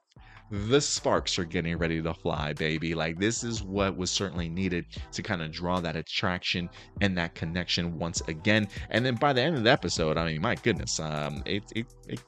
the 0.49 0.79
sparks 0.79 1.37
are 1.37 1.45
getting 1.45 1.77
ready 1.77 2.01
to 2.01 2.13
fly, 2.13 2.53
baby. 2.53 2.95
Like 2.95 3.19
this 3.19 3.43
is 3.43 3.63
what 3.63 3.97
was 3.97 4.09
certainly 4.09 4.47
needed 4.47 4.85
to 5.11 5.21
kind 5.21 5.41
of 5.41 5.51
draw 5.51 5.79
that 5.81 5.95
attraction 5.95 6.69
and 7.01 7.17
that 7.17 7.35
connection 7.35 7.97
once 7.97 8.21
again. 8.27 8.67
And 8.89 9.05
then 9.05 9.15
by 9.15 9.33
the 9.33 9.41
end 9.41 9.57
of 9.57 9.63
the 9.63 9.71
episode, 9.71 10.17
I 10.17 10.25
mean, 10.25 10.41
my 10.41 10.55
goodness, 10.55 10.99
um, 10.99 11.43
it 11.45 11.63
it, 11.75 11.85
it 12.07 12.23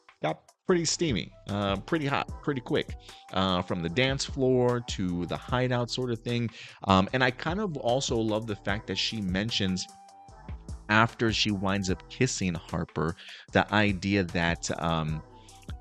pretty 0.70 0.86
steamy, 0.86 1.32
uh, 1.48 1.78
pretty 1.78 2.06
hot, 2.06 2.30
pretty 2.44 2.62
quick, 2.62 2.96
uh, 3.34 3.60
from 3.60 3.82
the 3.82 3.90
dance 3.90 4.24
floor 4.24 4.82
to 4.82 5.26
the 5.26 5.36
hideout 5.36 5.90
sort 5.90 6.12
of 6.12 6.20
thing. 6.20 6.48
Um, 6.84 7.10
and 7.12 7.24
I 7.24 7.32
kind 7.32 7.60
of 7.60 7.76
also 7.78 8.16
love 8.16 8.46
the 8.46 8.56
fact 8.56 8.86
that 8.86 8.96
she 8.96 9.20
mentions 9.20 9.88
after 10.90 11.34
she 11.34 11.50
winds 11.50 11.90
up 11.90 12.08
kissing 12.12 12.54
Harper, 12.54 13.16
the 13.52 13.74
idea 13.74 14.24
that 14.26 14.70
um, 14.80 15.24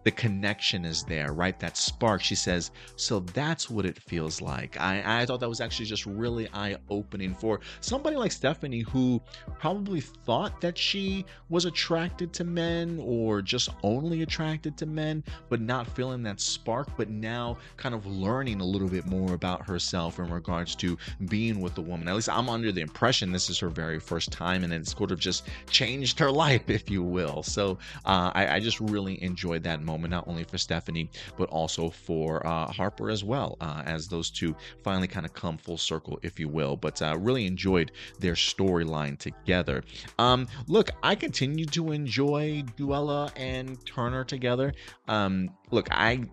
the 0.09 0.13
connection 0.13 0.87
is 0.87 1.03
there, 1.03 1.35
right? 1.35 1.61
That 1.61 1.77
spark. 1.77 2.23
She 2.23 2.35
says, 2.35 2.71
so 2.97 3.21
that's 3.21 3.69
what 3.69 3.85
it 3.85 3.99
feels 3.99 4.41
like. 4.41 4.81
I, 4.81 5.21
I 5.21 5.27
thought 5.27 5.41
that 5.41 5.51
was 5.51 5.61
actually 5.61 5.85
just 5.85 6.07
really 6.07 6.49
eye 6.55 6.77
opening 6.89 7.35
for 7.35 7.61
somebody 7.83 8.17
like 8.17 8.33
Stephanie 8.33 8.81
who 8.81 9.21
probably 9.59 10.01
thought 10.01 10.63
that 10.63 10.79
she 10.79 11.27
was 11.51 11.67
attracted 11.67 12.33
to 12.33 12.45
men 12.45 12.99
or 13.05 13.43
just 13.43 13.69
only 13.83 14.23
attracted 14.23 14.79
to 14.79 14.87
men, 14.87 15.23
but 15.51 15.61
not 15.61 15.87
feeling 15.87 16.23
that 16.23 16.41
spark, 16.41 16.89
but 16.97 17.11
now 17.11 17.59
kind 17.77 17.95
of 17.95 18.07
learning 18.07 18.63
a 18.63 18.65
little 18.65 18.89
bit 18.89 19.05
more 19.05 19.35
about 19.35 19.67
herself 19.67 20.19
in 20.19 20.31
regards 20.31 20.75
to 20.77 20.97
being 21.27 21.61
with 21.61 21.77
a 21.77 21.83
woman. 21.83 22.09
At 22.09 22.15
least 22.15 22.31
I'm 22.31 22.49
under 22.49 22.73
the 22.73 22.81
impression 22.81 23.31
this 23.31 23.51
is 23.51 23.59
her 23.59 23.69
very 23.69 24.01
first 24.01 24.33
time 24.33 24.65
and 24.65 24.73
it's 24.73 24.97
sort 24.97 25.11
of 25.11 25.21
just 25.21 25.49
changed 25.69 26.19
her 26.19 26.31
life, 26.47 26.71
if 26.71 26.89
you 26.89 27.03
will. 27.03 27.43
So 27.43 27.73
uh, 28.07 28.33
I, 28.35 28.55
I 28.55 28.61
just 28.61 28.81
really 28.81 29.23
enjoyed 29.23 29.65
that 29.65 29.83
moment, 29.99 30.13
not 30.13 30.29
only 30.29 30.45
for 30.45 30.59
Stephanie, 30.59 31.11
but 31.37 31.49
also 31.49 31.91
for 31.91 32.47
uh, 32.47 32.71
Harper 32.73 33.11
as 33.11 33.25
well, 33.25 33.57
uh, 33.61 33.83
as 33.85 34.09
those 34.09 34.31
two 34.31 34.55
finally 34.83 35.09
kind 35.09 35.27
of 35.27 35.33
come 35.35 35.59
full 35.59 35.77
circle, 35.77 36.19
if 36.23 36.39
you 36.39 36.49
will. 36.49 36.77
But 36.77 37.03
uh, 37.03 37.17
really 37.19 37.47
enjoyed 37.47 37.93
their 38.19 38.35
storyline 38.35 39.19
together. 39.19 39.83
Um, 40.19 40.47
look, 40.67 40.91
I 41.03 41.15
continue 41.15 41.67
to 41.67 41.93
enjoy 41.93 42.63
Duela 42.77 43.31
and 43.37 43.85
Turner 43.85 44.25
together. 44.25 44.73
Um, 45.09 45.51
look, 45.71 45.89
I 45.91 46.25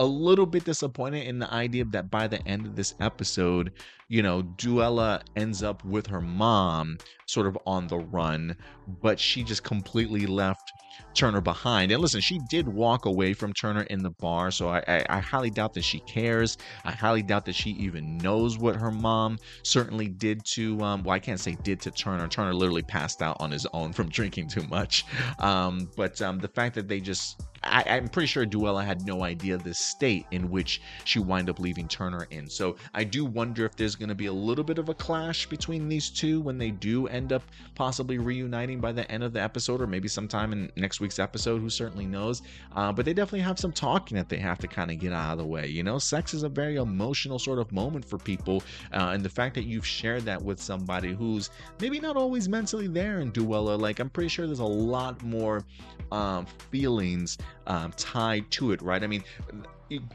a 0.00 0.04
little 0.04 0.46
bit 0.46 0.64
disappointed 0.64 1.26
in 1.26 1.38
the 1.38 1.52
idea 1.52 1.84
that 1.84 2.10
by 2.10 2.26
the 2.26 2.42
end 2.48 2.64
of 2.64 2.74
this 2.74 2.94
episode, 3.00 3.70
you 4.08 4.22
know, 4.22 4.42
Duela 4.42 5.20
ends 5.36 5.62
up 5.62 5.84
with 5.84 6.06
her 6.06 6.22
mom 6.22 6.96
sort 7.26 7.46
of 7.46 7.58
on 7.66 7.86
the 7.86 7.98
run, 7.98 8.56
but 9.02 9.20
she 9.20 9.44
just 9.44 9.62
completely 9.62 10.26
left 10.26 10.72
Turner 11.12 11.42
behind. 11.42 11.92
And 11.92 12.00
listen, 12.00 12.22
she 12.22 12.40
did 12.48 12.66
walk 12.66 13.04
away 13.04 13.34
from 13.34 13.52
Turner 13.52 13.82
in 13.82 14.02
the 14.02 14.10
bar, 14.10 14.50
so 14.50 14.68
I, 14.68 14.82
I, 14.88 15.06
I, 15.10 15.18
highly 15.20 15.50
doubt 15.50 15.74
that 15.74 15.84
she 15.84 16.00
cares. 16.00 16.56
I 16.84 16.92
highly 16.92 17.22
doubt 17.22 17.44
that 17.44 17.54
she 17.54 17.70
even 17.72 18.16
knows 18.16 18.56
what 18.58 18.76
her 18.76 18.90
mom 18.90 19.38
certainly 19.62 20.08
did 20.08 20.44
to. 20.52 20.80
Um, 20.80 21.02
well, 21.02 21.14
I 21.14 21.18
can't 21.18 21.40
say 21.40 21.56
did 21.62 21.80
to 21.82 21.90
Turner. 21.90 22.26
Turner 22.26 22.54
literally 22.54 22.82
passed 22.82 23.20
out 23.20 23.36
on 23.38 23.50
his 23.50 23.66
own 23.74 23.92
from 23.92 24.08
drinking 24.08 24.48
too 24.48 24.62
much. 24.68 25.04
Um, 25.40 25.90
but 25.94 26.20
um, 26.22 26.38
the 26.38 26.48
fact 26.48 26.74
that 26.76 26.88
they 26.88 27.00
just 27.00 27.42
I, 27.62 27.82
am 27.82 28.08
pretty 28.08 28.26
sure 28.26 28.46
Duela 28.46 28.84
had 28.84 29.06
no 29.06 29.22
idea 29.22 29.58
the 29.58 29.74
state 29.74 30.26
in 30.30 30.50
which 30.50 30.80
she 31.04 31.18
wind 31.18 31.50
up 31.50 31.58
leaving 31.58 31.88
Turner 31.88 32.26
in. 32.30 32.48
So 32.48 32.76
I 32.94 33.04
do 33.04 33.24
wonder 33.24 33.66
if 33.66 33.76
there's 33.76 33.96
going 33.96 34.08
to 34.08 34.14
be 34.14 34.26
a 34.26 34.32
little 34.32 34.64
bit 34.64 34.78
of 34.78 34.88
a 34.88 34.94
clash 34.94 35.46
between 35.46 35.88
these 35.88 36.08
two 36.08 36.40
when 36.40 36.56
they 36.56 36.70
do 36.70 37.06
end 37.08 37.32
up 37.32 37.42
possibly 37.74 38.18
reuniting 38.18 38.80
by 38.80 38.92
the 38.92 39.10
end 39.10 39.22
of 39.22 39.32
the 39.32 39.42
episode, 39.42 39.80
or 39.82 39.86
maybe 39.86 40.08
sometime 40.08 40.52
in 40.52 40.70
next 40.76 41.00
week's 41.00 41.18
episode. 41.18 41.60
Who 41.60 41.68
certainly 41.68 42.06
knows? 42.06 42.42
Uh, 42.74 42.92
but 42.92 43.04
they 43.04 43.12
definitely 43.12 43.40
have 43.40 43.58
some 43.58 43.72
talking 43.72 44.16
that 44.16 44.28
they 44.28 44.38
have 44.38 44.58
to 44.58 44.68
kind 44.68 44.90
of 44.90 44.98
get 44.98 45.12
out 45.12 45.32
of 45.32 45.38
the 45.38 45.46
way. 45.46 45.66
You 45.66 45.82
know, 45.82 45.98
sex 45.98 46.32
is 46.32 46.42
a 46.44 46.48
very 46.48 46.76
emotional 46.76 47.38
sort 47.38 47.58
of 47.58 47.70
moment 47.72 48.04
for 48.04 48.18
people, 48.18 48.62
uh, 48.92 49.10
and 49.12 49.22
the 49.22 49.28
fact 49.28 49.54
that 49.56 49.64
you've 49.64 49.86
shared 49.86 50.22
that 50.22 50.40
with 50.40 50.60
somebody 50.60 51.12
who's 51.12 51.50
maybe 51.80 52.00
not 52.00 52.16
always 52.16 52.48
mentally 52.48 52.88
there 52.88 53.20
in 53.20 53.32
Duela, 53.32 53.78
like 53.78 53.98
I'm 54.00 54.10
pretty 54.10 54.28
sure 54.28 54.46
there's 54.46 54.60
a 54.60 54.64
lot 54.64 55.22
more 55.22 55.64
um, 56.12 56.46
feelings 56.70 57.38
um, 57.70 57.92
tied 57.96 58.50
to 58.50 58.72
it, 58.72 58.82
right? 58.82 59.04
I 59.04 59.06
mean, 59.06 59.22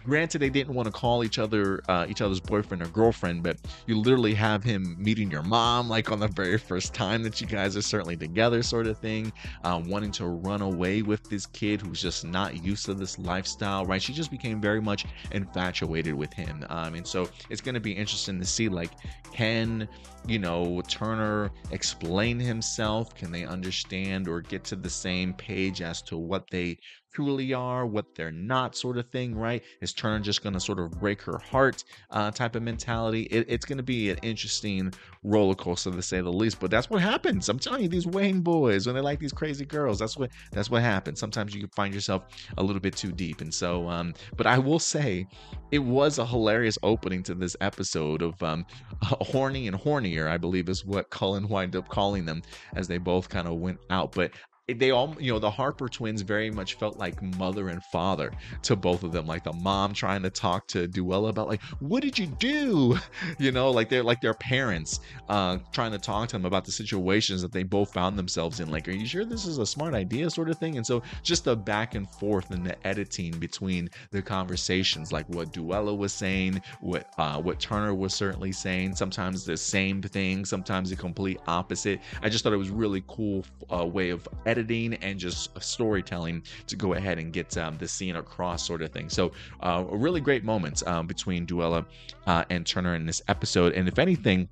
granted 0.05 0.39
they 0.39 0.49
didn't 0.49 0.73
want 0.73 0.85
to 0.85 0.91
call 0.91 1.23
each 1.23 1.37
other 1.37 1.81
uh, 1.89 2.05
each 2.07 2.21
other's 2.21 2.39
boyfriend 2.39 2.81
or 2.81 2.87
girlfriend 2.87 3.43
but 3.43 3.57
you 3.87 3.97
literally 3.97 4.33
have 4.33 4.63
him 4.63 4.95
meeting 4.97 5.29
your 5.29 5.43
mom 5.43 5.89
like 5.89 6.11
on 6.11 6.19
the 6.19 6.27
very 6.29 6.57
first 6.57 6.93
time 6.93 7.21
that 7.23 7.41
you 7.41 7.47
guys 7.47 7.75
are 7.75 7.81
certainly 7.81 8.15
together 8.15 8.63
sort 8.63 8.87
of 8.87 8.97
thing 8.97 9.33
uh, 9.63 9.81
wanting 9.85 10.11
to 10.11 10.27
run 10.27 10.61
away 10.61 11.01
with 11.01 11.29
this 11.29 11.45
kid 11.47 11.81
who's 11.81 12.01
just 12.01 12.23
not 12.23 12.63
used 12.63 12.85
to 12.85 12.93
this 12.93 13.19
lifestyle 13.19 13.85
right? 13.85 14.01
She 14.01 14.13
just 14.13 14.31
became 14.31 14.61
very 14.61 14.81
much 14.81 15.05
infatuated 15.31 16.13
with 16.13 16.31
him. 16.33 16.65
Um, 16.69 16.95
and 16.95 17.05
so 17.05 17.27
it's 17.49 17.61
going 17.61 17.75
to 17.75 17.81
be 17.81 17.91
interesting 17.91 18.39
to 18.39 18.45
see 18.45 18.69
like 18.69 18.91
can 19.33 19.87
you 20.27 20.39
know 20.39 20.81
turner 20.87 21.51
explain 21.71 22.39
himself? 22.39 23.13
Can 23.13 23.31
they 23.31 23.45
understand 23.45 24.27
or 24.27 24.41
get 24.41 24.63
to 24.65 24.75
the 24.75 24.89
same 24.89 25.33
page 25.33 25.81
as 25.81 26.01
to 26.03 26.17
what 26.17 26.49
they 26.49 26.77
truly 27.15 27.53
are, 27.53 27.85
what 27.85 28.13
they're 28.13 28.31
not, 28.31 28.75
sort 28.75 28.97
of 28.97 29.09
thing, 29.09 29.33
right? 29.35 29.63
Is 29.79 29.93
Turner 29.93 30.19
just 30.19 30.43
going 30.43 30.53
to 30.53 30.59
sort 30.59 30.79
of 30.79 30.91
break 30.99 31.21
her 31.21 31.37
heart 31.37 31.83
uh, 32.11 32.29
type 32.31 32.55
of 32.55 32.63
mentality? 32.63 33.23
It, 33.23 33.45
it's 33.47 33.65
going 33.65 33.77
to 33.77 33.83
be 33.83 34.09
an 34.09 34.17
interesting 34.21 34.93
roller 35.23 35.55
coaster 35.55 35.91
to 35.91 36.01
say 36.01 36.19
the 36.19 36.31
least. 36.31 36.59
But 36.59 36.71
that's 36.71 36.89
what 36.89 37.01
happens. 37.01 37.47
I'm 37.47 37.57
telling 37.57 37.83
you, 37.83 37.87
these 37.87 38.05
Wayne 38.05 38.41
boys 38.41 38.85
when 38.85 38.95
they 38.95 39.01
like 39.01 39.19
these 39.19 39.31
crazy 39.31 39.63
girls, 39.63 39.97
that's 39.99 40.17
what 40.17 40.29
that's 40.51 40.69
what 40.69 40.81
happens. 40.81 41.19
Sometimes 41.19 41.53
you 41.53 41.61
can 41.61 41.69
find 41.69 41.93
yourself 41.93 42.25
a 42.57 42.63
little 42.63 42.81
bit 42.81 42.97
too 42.97 43.13
deep, 43.13 43.39
and 43.39 43.53
so. 43.53 43.87
Um, 43.87 44.13
but 44.35 44.45
I 44.45 44.57
will 44.57 44.79
say, 44.79 45.25
it 45.71 45.79
was 45.79 46.19
a 46.19 46.25
hilarious 46.25 46.77
opening 46.83 47.23
to 47.23 47.35
this 47.35 47.55
episode 47.61 48.21
of 48.21 48.41
um, 48.43 48.65
horny 49.01 49.67
and 49.67 49.77
hornier, 49.77 50.27
I 50.27 50.37
believe 50.37 50.67
is 50.67 50.85
what 50.85 51.09
Cullen 51.09 51.47
wind 51.47 51.75
up 51.77 51.87
calling 51.87 52.25
them 52.25 52.41
as 52.75 52.89
they 52.89 52.97
both 52.97 53.29
kind 53.29 53.47
of 53.47 53.55
went 53.55 53.79
out. 53.89 54.11
But 54.11 54.31
they 54.67 54.91
all 54.91 55.15
you 55.19 55.31
know 55.31 55.39
the 55.39 55.49
harper 55.49 55.87
twins 55.87 56.21
very 56.21 56.49
much 56.49 56.73
felt 56.75 56.97
like 56.97 57.21
mother 57.37 57.69
and 57.69 57.83
father 57.83 58.31
to 58.63 58.75
both 58.75 59.03
of 59.03 59.11
them 59.11 59.27
like 59.27 59.43
the 59.43 59.53
mom 59.53 59.93
trying 59.93 60.23
to 60.23 60.29
talk 60.29 60.67
to 60.67 60.87
duela 60.87 61.29
about 61.29 61.47
like 61.47 61.61
what 61.79 62.01
did 62.01 62.17
you 62.17 62.27
do? 62.27 62.97
You 63.37 63.51
know 63.51 63.71
like 63.71 63.89
they're 63.89 64.03
like 64.03 64.21
their 64.21 64.33
parents 64.33 64.99
uh 65.29 65.57
trying 65.71 65.91
to 65.91 65.97
talk 65.97 66.29
to 66.29 66.33
them 66.33 66.45
about 66.45 66.65
the 66.65 66.71
situations 66.71 67.41
that 67.41 67.51
they 67.51 67.63
both 67.63 67.91
found 67.91 68.17
themselves 68.17 68.59
in 68.59 68.69
like 68.69 68.87
are 68.87 68.91
you 68.91 69.05
sure 69.05 69.25
this 69.25 69.45
is 69.45 69.57
a 69.57 69.65
smart 69.65 69.93
idea? 69.93 70.29
sort 70.29 70.49
of 70.49 70.57
thing. 70.57 70.77
And 70.77 70.85
so 70.85 71.01
just 71.23 71.43
the 71.43 71.55
back 71.55 71.95
and 71.95 72.09
forth 72.09 72.51
and 72.51 72.65
the 72.65 72.87
editing 72.87 73.31
between 73.39 73.89
the 74.11 74.21
conversations 74.21 75.11
like 75.11 75.27
what 75.29 75.51
duela 75.51 75.95
was 75.95 76.13
saying 76.13 76.61
what 76.81 77.07
uh 77.17 77.39
what 77.41 77.59
turner 77.59 77.93
was 77.93 78.13
certainly 78.13 78.51
saying 78.51 78.95
sometimes 78.95 79.45
the 79.45 79.57
same 79.57 80.01
thing 80.01 80.45
sometimes 80.45 80.89
the 80.89 80.95
complete 80.95 81.39
opposite. 81.47 81.99
I 82.21 82.29
just 82.29 82.43
thought 82.43 82.53
it 82.53 82.57
was 82.57 82.69
really 82.69 83.03
cool 83.07 83.45
uh, 83.71 83.85
way 83.85 84.09
of 84.09 84.27
editing 84.45 84.54
editing 84.55 84.93
and 84.95 85.19
just 85.19 85.49
storytelling 85.61 86.43
to 86.67 86.75
go 86.75 86.93
ahead 86.93 87.19
and 87.19 87.33
get 87.33 87.57
um, 87.57 87.77
the 87.77 87.87
scene 87.87 88.15
across, 88.15 88.65
sort 88.65 88.81
of 88.81 88.91
thing. 88.91 89.09
So, 89.09 89.31
uh, 89.61 89.83
really 89.89 90.21
great 90.21 90.43
moments 90.43 90.85
um, 90.87 91.07
between 91.07 91.45
Duela 91.45 91.85
uh, 92.27 92.45
and 92.49 92.65
Turner 92.65 92.95
in 92.95 93.05
this 93.05 93.21
episode. 93.27 93.73
And 93.73 93.87
if 93.87 93.99
anything, 93.99 94.47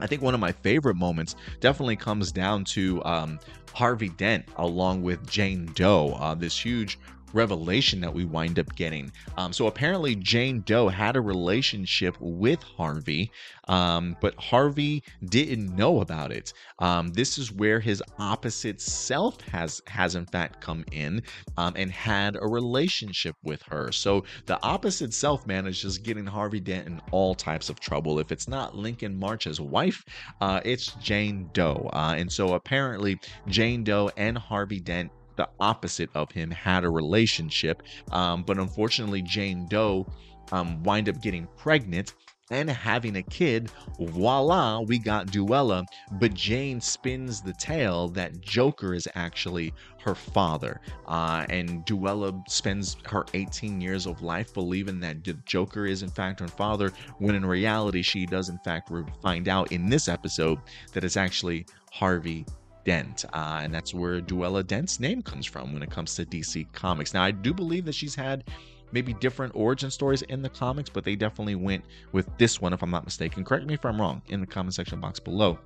I 0.00 0.06
think 0.06 0.22
one 0.22 0.34
of 0.34 0.40
my 0.40 0.52
favorite 0.52 0.96
moments 0.96 1.36
definitely 1.60 1.96
comes 1.96 2.32
down 2.32 2.64
to 2.66 3.04
um, 3.04 3.38
Harvey 3.72 4.08
Dent 4.08 4.46
along 4.56 5.02
with 5.02 5.28
Jane 5.30 5.70
Doe. 5.74 6.16
Uh, 6.18 6.34
this 6.34 6.58
huge 6.58 6.98
revelation 7.32 8.00
that 8.00 8.12
we 8.12 8.24
wind 8.24 8.58
up 8.58 8.74
getting. 8.74 9.12
Um, 9.36 9.52
so 9.52 9.66
apparently, 9.66 10.14
Jane 10.16 10.62
Doe 10.62 10.88
had 10.88 11.16
a 11.16 11.20
relationship 11.20 12.16
with 12.20 12.62
Harvey, 12.62 13.30
um, 13.68 14.16
but 14.20 14.34
Harvey 14.36 15.02
didn't 15.24 15.74
know 15.76 16.00
about 16.00 16.32
it. 16.32 16.52
Um, 16.78 17.08
this 17.08 17.38
is 17.38 17.52
where 17.52 17.80
his 17.80 18.02
opposite 18.18 18.80
self 18.80 19.40
has 19.42 19.82
has 19.86 20.14
in 20.14 20.26
fact 20.26 20.60
come 20.60 20.84
in 20.92 21.22
um, 21.56 21.74
and 21.76 21.90
had 21.90 22.36
a 22.36 22.46
relationship 22.46 23.36
with 23.42 23.62
her. 23.62 23.92
So 23.92 24.24
the 24.46 24.62
opposite 24.62 25.14
self 25.14 25.46
manages 25.46 25.98
getting 25.98 26.26
Harvey 26.26 26.60
Dent 26.60 26.86
in 26.86 27.00
all 27.10 27.34
types 27.34 27.68
of 27.68 27.80
trouble. 27.80 28.18
If 28.18 28.32
it's 28.32 28.48
not 28.48 28.76
Lincoln 28.76 29.18
March's 29.18 29.60
wife, 29.60 30.04
uh, 30.40 30.60
it's 30.64 30.92
Jane 30.94 31.50
Doe, 31.52 31.88
uh, 31.92 32.14
and 32.16 32.30
so 32.30 32.54
apparently 32.54 33.18
Jane 33.46 33.84
Doe 33.84 34.10
and 34.16 34.36
Harvey 34.36 34.80
Dent 34.80 35.10
the 35.40 35.48
opposite 35.58 36.10
of 36.14 36.30
him 36.30 36.50
had 36.50 36.84
a 36.84 36.90
relationship. 36.90 37.82
Um, 38.12 38.42
but 38.42 38.58
unfortunately, 38.58 39.22
Jane 39.22 39.66
Doe 39.68 40.06
um, 40.52 40.82
wind 40.82 41.08
up 41.08 41.22
getting 41.22 41.48
pregnant 41.56 42.12
and 42.50 42.68
having 42.68 43.16
a 43.16 43.22
kid. 43.22 43.70
Voila, 43.98 44.80
we 44.80 44.98
got 44.98 45.28
Duela. 45.28 45.86
But 46.12 46.34
Jane 46.34 46.78
spins 46.78 47.40
the 47.40 47.54
tale 47.54 48.08
that 48.08 48.38
Joker 48.42 48.92
is 48.92 49.08
actually 49.14 49.72
her 50.00 50.14
father. 50.14 50.78
Uh, 51.06 51.46
and 51.48 51.86
Duela 51.86 52.38
spends 52.46 52.98
her 53.06 53.24
18 53.32 53.80
years 53.80 54.04
of 54.04 54.20
life 54.20 54.52
believing 54.52 55.00
that 55.00 55.22
Joker 55.46 55.86
is, 55.86 56.02
in 56.02 56.10
fact, 56.10 56.40
her 56.40 56.48
father, 56.48 56.92
when 57.18 57.34
in 57.34 57.46
reality, 57.46 58.02
she 58.02 58.26
does, 58.26 58.50
in 58.50 58.58
fact, 58.58 58.92
find 59.22 59.48
out 59.48 59.72
in 59.72 59.88
this 59.88 60.06
episode 60.06 60.58
that 60.92 61.02
it's 61.02 61.16
actually 61.16 61.64
Harvey 61.92 62.44
Dent, 62.84 63.24
uh, 63.32 63.60
and 63.62 63.72
that's 63.72 63.94
where 63.94 64.20
Duela 64.20 64.66
Dent's 64.66 65.00
name 65.00 65.22
comes 65.22 65.46
from 65.46 65.72
when 65.72 65.82
it 65.82 65.90
comes 65.90 66.14
to 66.16 66.24
DC 66.24 66.70
Comics. 66.72 67.14
Now, 67.14 67.22
I 67.22 67.30
do 67.30 67.52
believe 67.52 67.84
that 67.84 67.94
she's 67.94 68.14
had 68.14 68.44
maybe 68.92 69.12
different 69.14 69.54
origin 69.54 69.90
stories 69.90 70.22
in 70.22 70.42
the 70.42 70.48
comics, 70.48 70.90
but 70.90 71.04
they 71.04 71.16
definitely 71.16 71.54
went 71.54 71.84
with 72.12 72.28
this 72.38 72.60
one, 72.60 72.72
if 72.72 72.82
I'm 72.82 72.90
not 72.90 73.04
mistaken. 73.04 73.44
Correct 73.44 73.66
me 73.66 73.74
if 73.74 73.84
I'm 73.84 74.00
wrong 74.00 74.22
in 74.28 74.40
the 74.40 74.46
comment 74.46 74.74
section 74.74 75.00
box 75.00 75.20
below. 75.20 75.58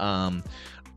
Um, 0.00 0.44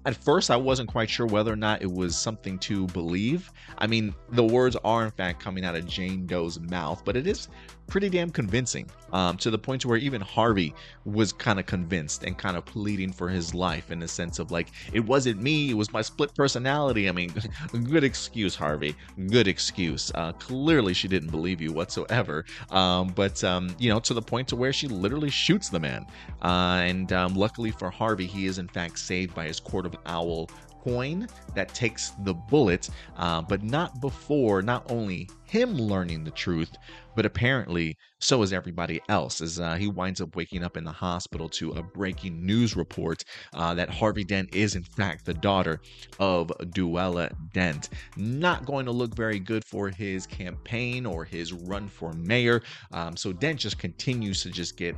at 0.06 0.16
first, 0.16 0.50
I 0.50 0.56
wasn't 0.56 0.90
quite 0.90 1.10
sure 1.10 1.28
whether 1.28 1.54
or 1.54 1.56
not 1.56 1.82
it 1.82 1.92
was 1.92 2.18
something 2.18 2.58
to 2.60 2.88
believe. 2.88 3.52
I 3.78 3.86
mean, 3.86 4.16
the 4.32 4.44
words 4.44 4.76
are 4.84 5.06
in 5.06 5.12
fact 5.12 5.42
coming 5.42 5.64
out 5.64 5.76
of 5.76 5.86
Jane 5.86 6.26
Doe's 6.26 6.60
mouth, 6.60 7.04
but 7.06 7.16
it 7.16 7.28
is 7.28 7.50
pretty 7.92 8.10
damn 8.10 8.30
convincing 8.30 8.90
um, 9.12 9.36
to 9.36 9.52
the 9.52 9.58
point 9.58 9.86
where 9.86 9.98
even 9.98 10.22
Harvey 10.22 10.74
was 11.04 11.34
kind 11.34 11.60
of 11.60 11.66
convinced 11.66 12.24
and 12.24 12.38
kind 12.38 12.56
of 12.56 12.64
pleading 12.64 13.12
for 13.12 13.28
his 13.28 13.54
life 13.54 13.92
in 13.92 14.00
the 14.00 14.08
sense 14.08 14.40
of 14.40 14.50
like, 14.50 14.72
it 14.94 15.02
wasn't 15.02 15.42
me, 15.42 15.72
it 15.72 15.74
was 15.74 15.92
my 15.92 16.02
split 16.02 16.34
personality. 16.34 17.10
I 17.10 17.12
mean, 17.12 17.34
good 17.84 18.06
excuse, 18.06 18.56
Harvey. 18.56 18.96
Good 19.28 19.50
excuse. 19.50 20.10
Uh, 20.16 20.32
clearly, 20.32 20.94
she 20.94 21.10
didn't 21.10 21.32
believe 21.32 21.60
you 21.60 21.74
whatsoever. 21.74 22.46
Um, 22.70 23.10
but, 23.10 23.44
um, 23.44 23.76
you 23.78 23.90
know, 23.90 24.00
to 24.00 24.14
the 24.14 24.22
point 24.22 24.48
to 24.48 24.56
where 24.56 24.72
she 24.72 24.88
literally 24.88 25.30
shoots 25.30 25.68
the 25.68 25.80
man. 25.82 26.06
Uh, 26.42 26.82
and 26.86 27.12
um, 27.12 27.36
luckily 27.36 27.72
for 27.72 27.90
Harvey, 27.90 28.26
he 28.26 28.46
is 28.46 28.58
in 28.58 28.70
fact 28.70 29.00
saved 29.00 29.36
by 29.36 29.48
his 29.48 29.60
Court 29.60 29.86
of 29.86 29.98
Owl 30.06 30.50
coin 30.84 31.28
that 31.56 31.74
takes 31.74 32.12
the 32.24 32.34
bullet, 32.34 32.90
uh, 33.18 33.42
but 33.42 33.64
not 33.64 34.02
before 34.02 34.62
not 34.62 34.90
only 34.90 35.30
him 35.46 35.74
learning 35.74 36.24
the 36.24 36.32
truth, 36.32 36.72
but 37.16 37.26
apparently 37.26 37.98
so 38.20 38.42
is 38.42 38.54
everybody 38.54 39.02
else. 39.10 39.42
As 39.42 39.60
uh, 39.60 39.76
he 39.76 39.88
winds 39.88 40.22
up 40.22 40.36
waking 40.36 40.64
up 40.64 40.78
in 40.78 40.84
the 40.84 40.92
hospital 40.92 41.50
to 41.50 41.72
a 41.72 41.84
breaking 41.84 42.46
news 42.46 42.76
report 42.76 43.24
uh, 43.54 43.74
that 43.74 43.90
Harvey 43.90 44.24
Dent 44.24 44.56
is 44.56 44.76
in 44.76 44.84
fact 44.84 45.26
the 45.26 45.34
daughter 45.34 45.82
of 46.20 46.48
Duela 46.74 47.32
Dent. 47.54 47.90
Not 48.16 48.66
going 48.66 48.86
to 48.86 48.92
look 48.92 49.16
very 49.16 49.40
good 49.40 49.66
for 49.66 49.90
his 49.90 50.26
campaign 50.26 51.06
or 51.06 51.26
his 51.26 51.52
run 51.52 51.88
for 51.88 52.14
mayor. 52.14 52.62
Um, 52.92 53.18
so 53.18 53.34
Dent 53.34 53.60
just 53.60 53.78
continues 53.78 54.44
to 54.44 54.50
just 54.50 54.78
get 54.78 54.96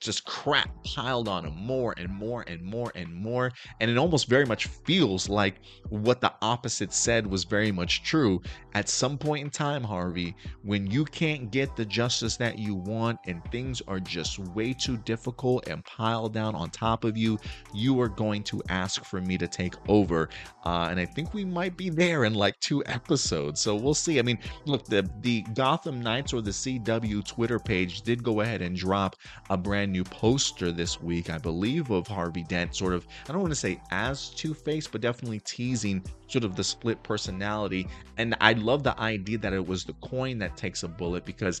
just 0.00 0.24
crap 0.24 0.68
piled 0.84 1.28
on 1.28 1.44
him 1.46 1.56
more 1.56 1.94
and 1.96 2.10
more 2.10 2.44
and 2.46 2.62
more 2.62 2.92
and 2.94 3.12
more. 3.12 3.52
And 3.80 3.90
it 3.90 3.96
almost 3.96 4.28
very 4.28 4.44
much 4.44 4.66
feels 4.66 5.28
like 5.28 5.60
what 5.88 6.20
the 6.20 6.32
opposite 6.42 6.92
said 6.92 7.26
was 7.26 7.44
very 7.44 7.72
much 7.72 8.02
true. 8.02 8.42
At 8.74 8.88
some 8.88 9.16
point 9.16 9.44
in 9.44 9.50
time, 9.50 9.82
Harvey, 9.82 10.34
when 10.62 10.86
you 10.90 11.04
can't 11.04 11.50
get 11.50 11.74
the 11.76 11.84
justice 11.84 12.36
that 12.36 12.58
you 12.58 12.74
want 12.74 13.18
and 13.26 13.42
things 13.50 13.80
are 13.88 14.00
just 14.00 14.38
way 14.38 14.72
too 14.72 14.96
difficult 14.98 15.68
and 15.68 15.84
piled 15.84 16.34
down 16.34 16.54
on 16.54 16.70
top 16.70 17.04
of 17.04 17.16
you, 17.16 17.38
you 17.72 18.00
are 18.00 18.08
going 18.08 18.42
to 18.44 18.62
ask 18.68 19.04
for 19.04 19.20
me 19.20 19.38
to 19.38 19.48
take 19.48 19.74
over. 19.88 20.28
Uh, 20.64 20.88
and 20.90 21.00
I 21.00 21.06
think 21.06 21.32
we 21.32 21.44
might 21.44 21.76
be 21.76 21.88
there 21.88 22.24
in 22.24 22.34
like 22.34 22.58
two 22.60 22.82
episodes. 22.86 23.60
So 23.60 23.74
we'll 23.74 23.94
see. 23.94 24.18
I 24.18 24.22
mean, 24.22 24.38
look, 24.66 24.84
the, 24.84 25.08
the 25.20 25.42
Gotham 25.54 26.00
Knights 26.00 26.32
or 26.32 26.42
the 26.42 26.50
CW 26.50 27.24
Twitter 27.26 27.58
page 27.58 28.02
did 28.02 28.22
go 28.22 28.40
ahead 28.40 28.60
and 28.60 28.76
drop 28.76 29.16
a 29.50 29.56
brand 29.56 29.83
new 29.86 30.04
poster 30.04 30.72
this 30.72 31.00
week, 31.00 31.30
I 31.30 31.38
believe, 31.38 31.90
of 31.90 32.06
Harvey 32.06 32.44
Dent, 32.44 32.74
sort 32.74 32.94
of, 32.94 33.06
I 33.28 33.32
don't 33.32 33.40
want 33.40 33.52
to 33.52 33.56
say 33.56 33.80
as 33.90 34.30
Two 34.30 34.54
Face, 34.54 34.86
but 34.86 35.00
definitely 35.00 35.40
teasing 35.40 36.02
sort 36.28 36.44
of 36.44 36.56
the 36.56 36.64
split 36.64 37.02
personality. 37.02 37.86
And 38.16 38.34
I 38.40 38.54
love 38.54 38.82
the 38.82 38.98
idea 39.00 39.38
that 39.38 39.52
it 39.52 39.66
was 39.66 39.84
the 39.84 39.92
coin 39.94 40.38
that 40.38 40.56
takes 40.56 40.82
a 40.82 40.88
bullet 40.88 41.24
because 41.24 41.60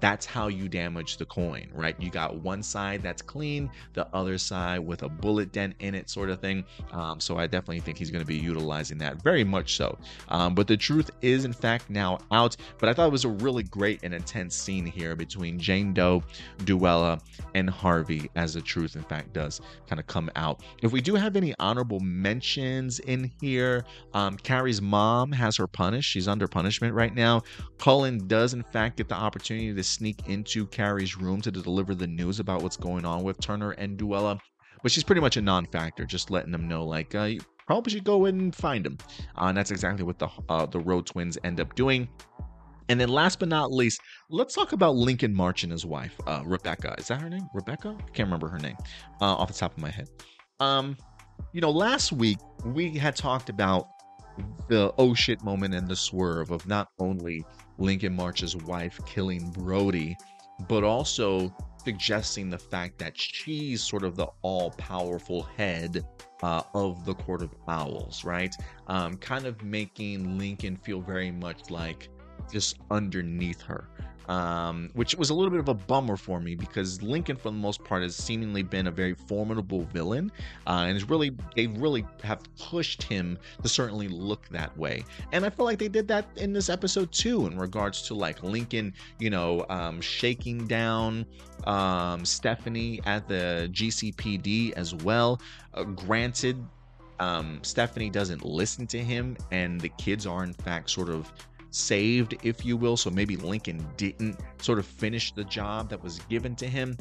that's 0.00 0.24
how 0.24 0.48
you 0.48 0.68
damage 0.68 1.16
the 1.16 1.24
coin, 1.24 1.68
right? 1.72 1.96
You 2.00 2.10
got 2.10 2.36
one 2.36 2.62
side 2.62 3.02
that's 3.02 3.22
clean, 3.22 3.70
the 3.94 4.06
other 4.14 4.38
side 4.38 4.78
with 4.78 5.02
a 5.02 5.08
bullet 5.08 5.52
dent 5.52 5.74
in 5.80 5.94
it, 5.94 6.08
sort 6.08 6.30
of 6.30 6.40
thing. 6.40 6.64
Um, 6.92 7.20
so 7.20 7.36
I 7.36 7.46
definitely 7.46 7.80
think 7.80 7.98
he's 7.98 8.10
going 8.10 8.22
to 8.22 8.26
be 8.26 8.36
utilizing 8.36 8.98
that 8.98 9.22
very 9.22 9.44
much 9.44 9.76
so. 9.76 9.98
Um, 10.28 10.54
but 10.54 10.66
the 10.66 10.76
truth 10.76 11.10
is, 11.20 11.44
in 11.44 11.52
fact, 11.52 11.90
now 11.90 12.18
out. 12.30 12.56
But 12.78 12.88
I 12.88 12.94
thought 12.94 13.08
it 13.08 13.12
was 13.12 13.24
a 13.24 13.30
really 13.30 13.64
great 13.64 14.00
and 14.04 14.14
intense 14.14 14.54
scene 14.54 14.86
here 14.86 15.16
between 15.16 15.58
Jane 15.58 15.92
Doe, 15.92 16.22
Duela, 16.58 17.20
and 17.58 17.68
Harvey 17.68 18.30
as 18.36 18.54
the 18.54 18.62
truth, 18.62 18.96
in 18.96 19.02
fact, 19.02 19.32
does 19.32 19.60
kind 19.88 19.98
of 19.98 20.06
come 20.06 20.30
out. 20.36 20.62
If 20.82 20.92
we 20.92 21.00
do 21.00 21.14
have 21.14 21.36
any 21.36 21.54
honorable 21.58 22.00
mentions 22.00 23.00
in 23.00 23.30
here, 23.40 23.84
um, 24.14 24.36
Carrie's 24.36 24.80
mom 24.80 25.32
has 25.32 25.56
her 25.56 25.66
punished. 25.66 26.10
She's 26.10 26.28
under 26.28 26.46
punishment 26.46 26.94
right 26.94 27.14
now. 27.14 27.42
Cullen 27.78 28.26
does, 28.26 28.54
in 28.54 28.62
fact, 28.62 28.96
get 28.96 29.08
the 29.08 29.14
opportunity 29.16 29.74
to 29.74 29.82
sneak 29.82 30.28
into 30.28 30.66
Carrie's 30.66 31.16
room 31.16 31.40
to 31.42 31.50
deliver 31.50 31.94
the 31.94 32.06
news 32.06 32.40
about 32.40 32.62
what's 32.62 32.76
going 32.76 33.04
on 33.04 33.24
with 33.24 33.40
Turner 33.40 33.72
and 33.72 33.98
Duela. 33.98 34.38
But 34.82 34.92
she's 34.92 35.04
pretty 35.04 35.20
much 35.20 35.36
a 35.36 35.42
non 35.42 35.66
factor, 35.66 36.04
just 36.04 36.30
letting 36.30 36.52
them 36.52 36.68
know, 36.68 36.84
like, 36.84 37.14
uh, 37.14 37.30
probably 37.66 37.92
should 37.92 38.04
go 38.04 38.26
and 38.26 38.54
find 38.54 38.86
him. 38.86 38.98
Uh, 39.36 39.46
and 39.46 39.56
that's 39.56 39.72
exactly 39.72 40.04
what 40.04 40.18
the, 40.18 40.28
uh, 40.48 40.66
the 40.66 40.78
Rowe 40.78 41.02
Twins 41.02 41.36
end 41.42 41.60
up 41.60 41.74
doing. 41.74 42.08
And 42.88 43.00
then 43.00 43.08
last 43.08 43.38
but 43.38 43.48
not 43.48 43.72
least, 43.72 44.00
let's 44.30 44.54
talk 44.54 44.72
about 44.72 44.94
Lincoln 44.96 45.34
March 45.34 45.62
and 45.62 45.72
his 45.72 45.84
wife, 45.84 46.14
uh, 46.26 46.42
Rebecca. 46.44 46.94
Is 46.98 47.08
that 47.08 47.20
her 47.20 47.28
name? 47.28 47.48
Rebecca? 47.54 47.96
I 47.98 48.10
can't 48.10 48.26
remember 48.26 48.48
her 48.48 48.58
name 48.58 48.76
uh, 49.20 49.34
off 49.34 49.48
the 49.48 49.54
top 49.54 49.76
of 49.76 49.82
my 49.82 49.90
head. 49.90 50.08
Um, 50.60 50.96
you 51.52 51.60
know, 51.60 51.70
last 51.70 52.12
week 52.12 52.38
we 52.64 52.96
had 52.96 53.14
talked 53.14 53.48
about 53.48 53.88
the 54.68 54.92
oh 54.98 55.14
shit 55.14 55.42
moment 55.42 55.74
and 55.74 55.88
the 55.88 55.96
swerve 55.96 56.50
of 56.50 56.66
not 56.66 56.88
only 56.98 57.44
Lincoln 57.78 58.14
March's 58.14 58.56
wife 58.56 58.98
killing 59.06 59.50
Brody, 59.50 60.16
but 60.68 60.84
also 60.84 61.54
suggesting 61.84 62.50
the 62.50 62.58
fact 62.58 62.98
that 62.98 63.16
she's 63.16 63.82
sort 63.82 64.02
of 64.02 64.16
the 64.16 64.26
all 64.42 64.70
powerful 64.72 65.42
head 65.56 66.04
uh, 66.42 66.62
of 66.74 67.04
the 67.04 67.14
Court 67.14 67.42
of 67.42 67.54
Owls, 67.68 68.24
right? 68.24 68.54
Um, 68.88 69.16
kind 69.16 69.46
of 69.46 69.62
making 69.62 70.38
Lincoln 70.38 70.76
feel 70.76 71.00
very 71.00 71.30
much 71.30 71.70
like 71.70 72.08
just 72.52 72.76
underneath 72.90 73.60
her 73.62 73.88
um, 74.28 74.90
which 74.92 75.14
was 75.14 75.30
a 75.30 75.34
little 75.34 75.50
bit 75.50 75.60
of 75.60 75.68
a 75.68 75.74
bummer 75.74 76.16
for 76.16 76.38
me 76.38 76.54
because 76.54 77.02
Lincoln, 77.02 77.36
for 77.36 77.50
the 77.50 77.56
most 77.56 77.82
part, 77.82 78.02
has 78.02 78.14
seemingly 78.14 78.62
been 78.62 78.86
a 78.86 78.90
very 78.90 79.14
formidable 79.14 79.84
villain, 79.84 80.30
uh, 80.66 80.84
and 80.86 80.96
is 80.96 81.08
really 81.08 81.34
they 81.56 81.66
really 81.66 82.06
have 82.22 82.42
pushed 82.58 83.02
him 83.02 83.38
to 83.62 83.68
certainly 83.68 84.06
look 84.08 84.46
that 84.50 84.76
way. 84.76 85.02
And 85.32 85.46
I 85.46 85.50
feel 85.50 85.64
like 85.64 85.78
they 85.78 85.88
did 85.88 86.06
that 86.08 86.26
in 86.36 86.52
this 86.52 86.68
episode 86.68 87.10
too, 87.10 87.46
in 87.46 87.58
regards 87.58 88.02
to 88.02 88.14
like 88.14 88.42
Lincoln, 88.42 88.92
you 89.18 89.30
know, 89.30 89.64
um, 89.70 90.00
shaking 90.00 90.66
down 90.66 91.24
um, 91.64 92.24
Stephanie 92.24 93.00
at 93.06 93.26
the 93.28 93.70
GCPD 93.72 94.72
as 94.72 94.94
well. 94.94 95.40
Uh, 95.72 95.84
granted, 95.84 96.62
um, 97.18 97.60
Stephanie 97.62 98.10
doesn't 98.10 98.44
listen 98.44 98.86
to 98.88 98.98
him, 98.98 99.38
and 99.50 99.80
the 99.80 99.88
kids 99.90 100.26
are 100.26 100.44
in 100.44 100.52
fact 100.52 100.90
sort 100.90 101.08
of 101.08 101.32
saved, 101.70 102.36
if 102.42 102.64
you 102.64 102.76
will. 102.76 102.96
So 102.96 103.10
maybe 103.10 103.36
Lincoln 103.36 103.86
didn't 103.96 104.40
sort 104.58 104.78
of 104.78 104.86
finish 104.86 105.32
the 105.32 105.44
job 105.44 105.90
that 105.90 106.02
was 106.02 106.20
given 106.30 106.54
to 106.56 106.66
him. 106.66 106.96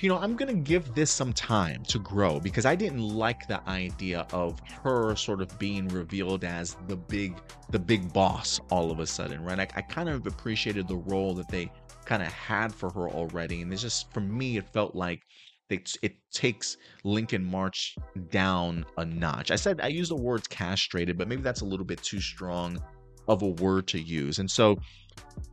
You 0.00 0.08
know, 0.08 0.18
I'm 0.18 0.36
going 0.36 0.54
to 0.54 0.62
give 0.62 0.94
this 0.94 1.10
some 1.10 1.32
time 1.32 1.82
to 1.84 1.98
grow 1.98 2.38
because 2.38 2.64
I 2.64 2.76
didn't 2.76 3.00
like 3.00 3.48
the 3.48 3.60
idea 3.68 4.28
of 4.32 4.60
her 4.84 5.16
sort 5.16 5.42
of 5.42 5.58
being 5.58 5.88
revealed 5.88 6.44
as 6.44 6.76
the 6.86 6.96
big 6.96 7.36
the 7.70 7.80
big 7.80 8.12
boss 8.12 8.60
all 8.70 8.92
of 8.92 9.00
a 9.00 9.06
sudden, 9.06 9.42
right? 9.42 9.58
I, 9.58 9.66
I 9.74 9.82
kind 9.82 10.08
of 10.08 10.26
appreciated 10.28 10.86
the 10.86 10.96
role 10.96 11.34
that 11.34 11.48
they 11.48 11.72
kind 12.04 12.22
of 12.22 12.32
had 12.32 12.72
for 12.72 12.90
her 12.90 13.08
already 13.08 13.60
and 13.60 13.72
it's 13.72 13.82
just 13.82 14.10
for 14.14 14.20
me 14.20 14.56
it 14.56 14.66
felt 14.72 14.94
like 14.94 15.20
it, 15.68 15.94
it 16.00 16.16
takes 16.32 16.78
Lincoln 17.04 17.44
March 17.44 17.96
down 18.30 18.86
a 18.96 19.04
notch. 19.04 19.50
I 19.50 19.56
said 19.56 19.80
I 19.82 19.88
use 19.88 20.08
the 20.08 20.16
words 20.16 20.46
castrated, 20.46 21.18
but 21.18 21.28
maybe 21.28 21.42
that's 21.42 21.60
a 21.62 21.66
little 21.66 21.84
bit 21.84 22.02
too 22.02 22.20
strong 22.20 22.80
of 23.28 23.42
a 23.42 23.48
word 23.48 23.86
to 23.88 24.00
use. 24.00 24.38
And 24.38 24.50
so, 24.50 24.78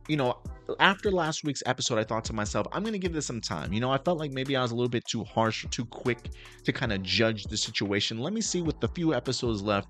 you 0.08 0.16
know, 0.16 0.38
after 0.80 1.10
last 1.10 1.44
week's 1.44 1.62
episode, 1.66 1.98
I 1.98 2.04
thought 2.04 2.24
to 2.24 2.32
myself, 2.32 2.66
I'm 2.72 2.82
going 2.82 2.92
to 2.92 2.98
give 2.98 3.12
this 3.12 3.26
some 3.26 3.40
time. 3.40 3.72
You 3.72 3.80
know, 3.80 3.90
I 3.90 3.98
felt 3.98 4.18
like 4.18 4.32
maybe 4.32 4.56
I 4.56 4.62
was 4.62 4.72
a 4.72 4.74
little 4.74 4.88
bit 4.88 5.04
too 5.04 5.24
harsh 5.24 5.64
or 5.64 5.68
too 5.68 5.84
quick 5.84 6.30
to 6.64 6.72
kind 6.72 6.92
of 6.92 7.02
judge 7.02 7.44
the 7.44 7.56
situation. 7.56 8.18
Let 8.18 8.32
me 8.32 8.40
see 8.40 8.62
with 8.62 8.80
the 8.80 8.88
few 8.88 9.14
episodes 9.14 9.62
left. 9.62 9.88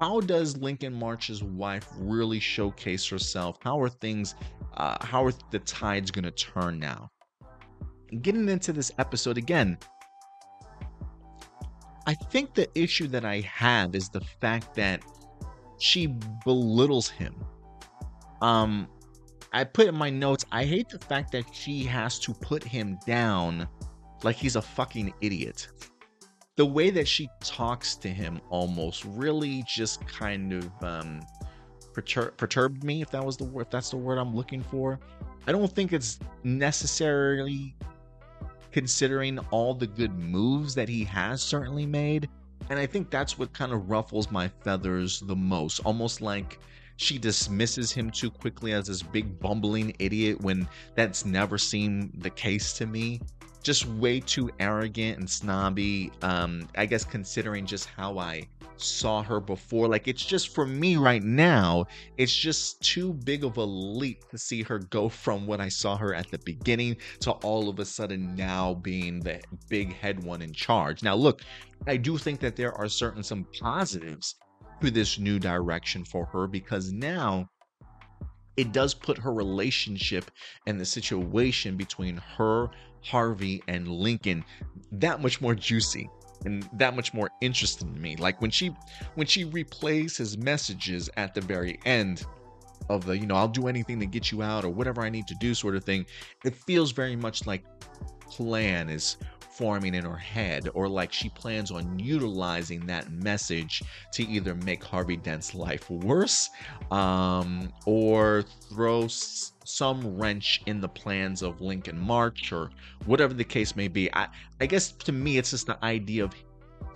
How 0.00 0.20
does 0.20 0.56
Lincoln 0.56 0.92
March's 0.92 1.44
wife 1.44 1.86
really 1.96 2.40
showcase 2.40 3.06
herself? 3.08 3.58
How 3.62 3.80
are 3.80 3.88
things, 3.88 4.34
uh, 4.76 5.04
how 5.04 5.24
are 5.24 5.32
the 5.50 5.60
tides 5.60 6.10
going 6.10 6.24
to 6.24 6.32
turn 6.32 6.80
now? 6.80 7.08
Getting 8.20 8.48
into 8.48 8.72
this 8.72 8.90
episode 8.98 9.38
again, 9.38 9.78
I 12.04 12.14
think 12.14 12.54
the 12.54 12.68
issue 12.74 13.06
that 13.08 13.24
I 13.24 13.40
have 13.40 13.94
is 13.94 14.08
the 14.08 14.22
fact 14.40 14.74
that 14.74 15.02
she 15.82 16.06
belittles 16.44 17.08
him. 17.08 17.34
Um, 18.40 18.88
I 19.52 19.64
put 19.64 19.88
in 19.88 19.94
my 19.94 20.10
notes, 20.10 20.44
I 20.52 20.64
hate 20.64 20.88
the 20.88 20.98
fact 20.98 21.32
that 21.32 21.44
she 21.52 21.82
has 21.84 22.18
to 22.20 22.32
put 22.32 22.62
him 22.62 22.98
down 23.04 23.68
like 24.22 24.36
he's 24.36 24.56
a 24.56 24.62
fucking 24.62 25.12
idiot. 25.20 25.68
The 26.56 26.64
way 26.64 26.90
that 26.90 27.08
she 27.08 27.28
talks 27.40 27.96
to 27.96 28.08
him 28.08 28.40
almost 28.48 29.04
really 29.04 29.64
just 29.66 30.06
kind 30.06 30.52
of 30.52 30.84
um, 30.84 31.20
pertur- 31.92 32.36
perturbed 32.36 32.84
me, 32.84 33.02
if 33.02 33.10
that 33.10 33.24
was 33.24 33.36
the 33.36 33.44
word, 33.44 33.62
if 33.62 33.70
that's 33.70 33.90
the 33.90 33.96
word 33.96 34.18
I'm 34.18 34.36
looking 34.36 34.62
for. 34.62 35.00
I 35.46 35.52
don't 35.52 35.70
think 35.72 35.92
it's 35.92 36.20
necessarily 36.44 37.74
considering 38.70 39.38
all 39.50 39.74
the 39.74 39.88
good 39.88 40.16
moves 40.16 40.74
that 40.76 40.88
he 40.88 41.02
has 41.04 41.42
certainly 41.42 41.86
made. 41.86 42.28
And 42.72 42.80
I 42.80 42.86
think 42.86 43.10
that's 43.10 43.38
what 43.38 43.52
kind 43.52 43.70
of 43.70 43.90
ruffles 43.90 44.30
my 44.30 44.48
feathers 44.48 45.20
the 45.20 45.36
most. 45.36 45.80
Almost 45.80 46.22
like 46.22 46.58
she 46.96 47.18
dismisses 47.18 47.92
him 47.92 48.10
too 48.10 48.30
quickly 48.30 48.72
as 48.72 48.86
this 48.86 49.02
big 49.02 49.38
bumbling 49.38 49.94
idiot 49.98 50.40
when 50.40 50.66
that's 50.94 51.26
never 51.26 51.58
seemed 51.58 52.14
the 52.22 52.30
case 52.30 52.72
to 52.78 52.86
me. 52.86 53.20
Just 53.62 53.84
way 53.84 54.20
too 54.20 54.50
arrogant 54.58 55.18
and 55.18 55.28
snobby. 55.28 56.12
Um, 56.22 56.66
I 56.74 56.86
guess 56.86 57.04
considering 57.04 57.66
just 57.66 57.90
how 57.90 58.16
I 58.16 58.48
saw 58.76 59.22
her 59.22 59.40
before. 59.40 59.88
Like 59.88 60.08
it's 60.08 60.24
just 60.24 60.54
for 60.54 60.66
me 60.66 60.96
right 60.96 61.22
now, 61.22 61.86
it's 62.16 62.34
just 62.34 62.80
too 62.82 63.12
big 63.12 63.44
of 63.44 63.56
a 63.56 63.64
leap 63.64 64.28
to 64.30 64.38
see 64.38 64.62
her 64.62 64.78
go 64.78 65.08
from 65.08 65.46
what 65.46 65.60
I 65.60 65.68
saw 65.68 65.96
her 65.96 66.14
at 66.14 66.30
the 66.30 66.38
beginning 66.38 66.96
to 67.20 67.32
all 67.32 67.68
of 67.68 67.78
a 67.78 67.84
sudden 67.84 68.34
now 68.34 68.74
being 68.74 69.20
the 69.20 69.40
big 69.68 69.94
head 69.94 70.22
one 70.22 70.42
in 70.42 70.52
charge. 70.52 71.02
Now, 71.02 71.14
look, 71.14 71.42
I 71.86 71.96
do 71.96 72.18
think 72.18 72.40
that 72.40 72.56
there 72.56 72.72
are 72.72 72.88
certain 72.88 73.22
some 73.22 73.46
positives 73.60 74.36
to 74.80 74.90
this 74.90 75.18
new 75.18 75.38
direction 75.38 76.04
for 76.04 76.26
her 76.26 76.46
because 76.46 76.92
now 76.92 77.48
it 78.56 78.72
does 78.72 78.94
put 78.94 79.18
her 79.18 79.32
relationship 79.32 80.30
and 80.66 80.78
the 80.78 80.84
situation 80.84 81.76
between 81.76 82.16
her, 82.36 82.68
Harvey, 83.02 83.62
and 83.66 83.88
Lincoln 83.88 84.44
that 84.92 85.22
much 85.22 85.40
more 85.40 85.54
juicy 85.54 86.08
and 86.44 86.68
that 86.74 86.96
much 86.96 87.14
more 87.14 87.30
interesting 87.40 87.94
to 87.94 88.00
me. 88.00 88.16
Like 88.16 88.40
when 88.40 88.50
she 88.50 88.74
when 89.14 89.26
she 89.26 89.44
replays 89.44 90.16
his 90.16 90.36
messages 90.38 91.08
at 91.16 91.34
the 91.34 91.40
very 91.40 91.78
end 91.84 92.24
of 92.88 93.06
the, 93.06 93.16
you 93.16 93.26
know, 93.26 93.36
I'll 93.36 93.48
do 93.48 93.68
anything 93.68 94.00
to 94.00 94.06
get 94.06 94.32
you 94.32 94.42
out 94.42 94.64
or 94.64 94.68
whatever 94.68 95.02
I 95.02 95.08
need 95.08 95.26
to 95.28 95.34
do 95.36 95.54
sort 95.54 95.76
of 95.76 95.84
thing, 95.84 96.04
it 96.44 96.54
feels 96.54 96.92
very 96.92 97.16
much 97.16 97.46
like 97.46 97.64
plan 98.22 98.88
is 98.88 99.16
forming 99.52 99.94
in 99.94 100.04
her 100.04 100.16
head, 100.16 100.68
or 100.74 100.88
like 100.88 101.12
she 101.12 101.28
plans 101.28 101.70
on 101.70 101.98
utilizing 101.98 102.86
that 102.86 103.10
message 103.12 103.82
to 104.12 104.24
either 104.24 104.54
make 104.54 104.82
Harvey 104.82 105.16
Dent's 105.16 105.54
life 105.54 105.88
worse 105.90 106.48
um, 106.90 107.72
or 107.86 108.44
throw 108.70 109.04
s- 109.04 109.52
some 109.64 110.18
wrench 110.18 110.62
in 110.66 110.80
the 110.80 110.88
plans 110.88 111.42
of 111.42 111.60
Lincoln 111.60 111.98
March 111.98 112.52
or 112.52 112.70
whatever 113.04 113.34
the 113.34 113.44
case 113.44 113.76
may 113.76 113.88
be. 113.88 114.12
I, 114.14 114.28
I 114.60 114.66
guess 114.66 114.92
to 114.92 115.12
me, 115.12 115.38
it's 115.38 115.50
just 115.50 115.66
the 115.66 115.82
idea 115.84 116.24
of 116.24 116.32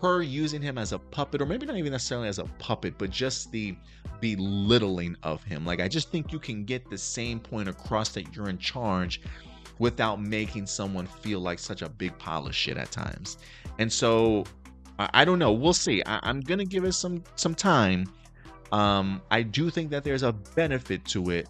her 0.00 0.22
using 0.22 0.60
him 0.60 0.78
as 0.78 0.92
a 0.92 0.98
puppet, 0.98 1.40
or 1.40 1.46
maybe 1.46 1.66
not 1.66 1.76
even 1.76 1.92
necessarily 1.92 2.28
as 2.28 2.38
a 2.38 2.44
puppet, 2.58 2.94
but 2.98 3.10
just 3.10 3.50
the 3.52 3.76
belittling 4.20 5.16
of 5.22 5.42
him. 5.44 5.64
Like, 5.64 5.80
I 5.80 5.88
just 5.88 6.10
think 6.10 6.32
you 6.32 6.38
can 6.38 6.64
get 6.64 6.88
the 6.90 6.98
same 6.98 7.38
point 7.38 7.68
across 7.68 8.10
that 8.10 8.34
you're 8.34 8.48
in 8.48 8.58
charge 8.58 9.20
without 9.78 10.20
making 10.20 10.66
someone 10.66 11.06
feel 11.06 11.40
like 11.40 11.58
such 11.58 11.82
a 11.82 11.88
big 11.88 12.16
pile 12.18 12.46
of 12.46 12.54
shit 12.54 12.76
at 12.76 12.90
times. 12.90 13.38
And 13.78 13.92
so, 13.92 14.44
I, 14.98 15.24
don't 15.24 15.38
know. 15.38 15.52
We'll 15.52 15.74
see. 15.74 16.02
I, 16.06 16.20
I'm 16.22 16.40
gonna 16.40 16.64
give 16.64 16.84
it 16.84 16.92
some 16.92 17.22
some 17.34 17.54
time. 17.54 18.06
Um, 18.72 19.20
I 19.30 19.42
do 19.42 19.70
think 19.70 19.90
that 19.90 20.04
there's 20.04 20.22
a 20.22 20.32
benefit 20.32 21.04
to 21.06 21.30
it 21.30 21.48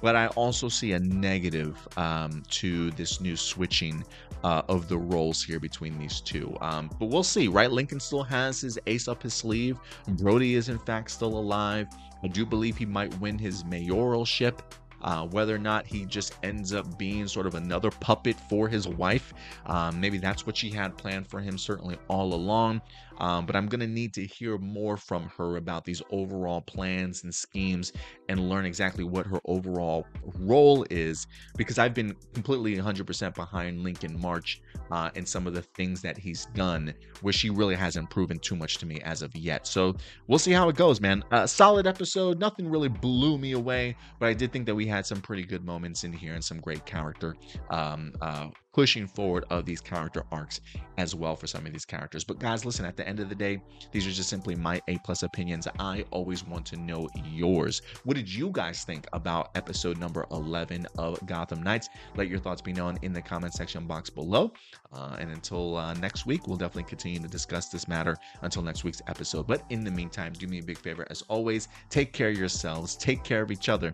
but 0.00 0.16
I 0.16 0.28
also 0.28 0.68
see 0.68 0.92
a 0.92 0.98
negative 0.98 1.76
um, 1.96 2.42
to 2.50 2.90
this 2.92 3.20
new 3.20 3.36
switching 3.36 4.04
uh, 4.44 4.62
of 4.68 4.88
the 4.88 4.98
roles 4.98 5.42
here 5.42 5.60
between 5.60 5.98
these 5.98 6.20
two. 6.20 6.56
Um, 6.60 6.90
but 6.98 7.06
we'll 7.06 7.22
see, 7.22 7.48
right? 7.48 7.70
Lincoln 7.70 8.00
still 8.00 8.22
has 8.22 8.60
his 8.60 8.78
ace 8.86 9.08
up 9.08 9.22
his 9.22 9.34
sleeve. 9.34 9.78
Brody 10.08 10.54
is, 10.54 10.68
in 10.68 10.78
fact, 10.78 11.10
still 11.10 11.36
alive. 11.36 11.88
I 12.22 12.28
do 12.28 12.46
believe 12.46 12.76
he 12.76 12.86
might 12.86 13.16
win 13.20 13.38
his 13.38 13.64
mayoralship. 13.64 14.60
Uh, 15.02 15.26
whether 15.26 15.54
or 15.54 15.58
not 15.58 15.86
he 15.86 16.04
just 16.04 16.36
ends 16.42 16.72
up 16.72 16.98
being 16.98 17.26
sort 17.26 17.46
of 17.46 17.54
another 17.54 17.90
puppet 17.90 18.36
for 18.48 18.68
his 18.68 18.86
wife, 18.86 19.34
um, 19.66 20.00
maybe 20.00 20.18
that's 20.18 20.46
what 20.46 20.56
she 20.56 20.70
had 20.70 20.96
planned 20.96 21.26
for 21.26 21.40
him, 21.40 21.58
certainly 21.58 21.96
all 22.08 22.34
along. 22.34 22.80
Um, 23.18 23.46
but 23.46 23.56
I'm 23.56 23.66
going 23.66 23.80
to 23.80 23.86
need 23.86 24.14
to 24.14 24.26
hear 24.26 24.58
more 24.58 24.96
from 24.96 25.30
her 25.36 25.56
about 25.56 25.84
these 25.84 26.02
overall 26.10 26.60
plans 26.60 27.24
and 27.24 27.34
schemes 27.34 27.92
and 28.28 28.48
learn 28.48 28.64
exactly 28.64 29.04
what 29.04 29.26
her 29.26 29.40
overall 29.44 30.06
role 30.38 30.84
is 30.90 31.26
because 31.56 31.78
I've 31.78 31.94
been 31.94 32.16
completely 32.34 32.76
100% 32.76 33.34
behind 33.34 33.82
Lincoln 33.82 34.20
March 34.20 34.60
uh, 34.90 35.10
and 35.14 35.26
some 35.26 35.46
of 35.46 35.54
the 35.54 35.62
things 35.62 36.02
that 36.02 36.18
he's 36.18 36.46
done, 36.54 36.94
where 37.20 37.32
she 37.32 37.50
really 37.50 37.74
hasn't 37.74 38.10
proven 38.10 38.38
too 38.38 38.56
much 38.56 38.78
to 38.78 38.86
me 38.86 39.00
as 39.00 39.22
of 39.22 39.34
yet. 39.34 39.66
So 39.66 39.96
we'll 40.26 40.38
see 40.38 40.52
how 40.52 40.68
it 40.68 40.76
goes, 40.76 41.00
man. 41.00 41.24
Uh, 41.30 41.46
solid 41.46 41.86
episode. 41.86 42.38
Nothing 42.38 42.68
really 42.68 42.88
blew 42.88 43.38
me 43.38 43.52
away, 43.52 43.96
but 44.18 44.28
I 44.28 44.34
did 44.34 44.52
think 44.52 44.66
that 44.66 44.74
we 44.74 44.86
had 44.86 45.06
some 45.06 45.20
pretty 45.20 45.44
good 45.44 45.64
moments 45.64 46.04
in 46.04 46.12
here 46.12 46.34
and 46.34 46.44
some 46.44 46.60
great 46.60 46.84
character 46.84 47.36
um, 47.70 48.12
uh, 48.20 48.48
pushing 48.72 49.06
forward 49.06 49.44
of 49.50 49.64
these 49.64 49.80
character 49.80 50.24
arcs 50.32 50.60
as 50.98 51.14
well 51.14 51.36
for 51.36 51.46
some 51.46 51.66
of 51.66 51.72
these 51.72 51.84
characters. 51.84 52.24
But 52.24 52.38
guys, 52.38 52.64
listen, 52.64 52.84
at 52.84 52.96
the 53.02 53.08
end 53.08 53.20
of 53.20 53.28
the 53.28 53.34
day, 53.34 53.60
these 53.90 54.06
are 54.06 54.10
just 54.10 54.28
simply 54.28 54.54
my 54.54 54.80
A 54.88 54.98
plus 54.98 55.22
opinions. 55.22 55.66
I 55.78 56.04
always 56.10 56.46
want 56.46 56.64
to 56.66 56.76
know 56.76 57.08
yours. 57.24 57.82
What 58.04 58.16
did 58.16 58.32
you 58.32 58.50
guys 58.50 58.84
think 58.84 59.06
about 59.12 59.50
episode 59.54 59.98
number 59.98 60.26
11 60.30 60.86
of 60.98 61.24
Gotham 61.26 61.62
Knights? 61.62 61.88
Let 62.16 62.28
your 62.28 62.38
thoughts 62.38 62.62
be 62.62 62.72
known 62.72 62.98
in 63.02 63.12
the 63.12 63.20
comment 63.22 63.54
section 63.54 63.86
box 63.86 64.08
below. 64.08 64.52
Uh, 64.92 65.16
and 65.18 65.30
until 65.30 65.76
uh, 65.76 65.94
next 65.94 66.26
week, 66.26 66.46
we'll 66.46 66.56
definitely 66.56 66.88
continue 66.88 67.18
to 67.18 67.28
discuss 67.28 67.68
this 67.68 67.88
matter 67.88 68.16
until 68.42 68.62
next 68.62 68.84
week's 68.84 69.02
episode. 69.08 69.46
But 69.46 69.64
in 69.70 69.84
the 69.84 69.90
meantime, 69.90 70.32
do 70.32 70.46
me 70.46 70.60
a 70.60 70.62
big 70.62 70.78
favor 70.78 71.06
as 71.10 71.22
always, 71.22 71.68
take 71.90 72.12
care 72.12 72.28
of 72.28 72.38
yourselves, 72.38 72.96
take 72.96 73.24
care 73.24 73.42
of 73.42 73.50
each 73.50 73.68
other, 73.68 73.92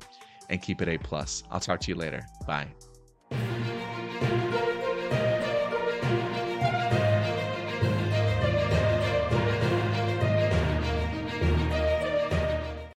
and 0.51 0.61
keep 0.61 0.83
it 0.83 0.89
A 0.89 0.99
plus. 0.99 1.43
I'll 1.51 1.61
talk 1.61 1.81
to 1.81 1.91
you 1.91 1.97
later. 1.97 2.25
Bye. 2.47 2.69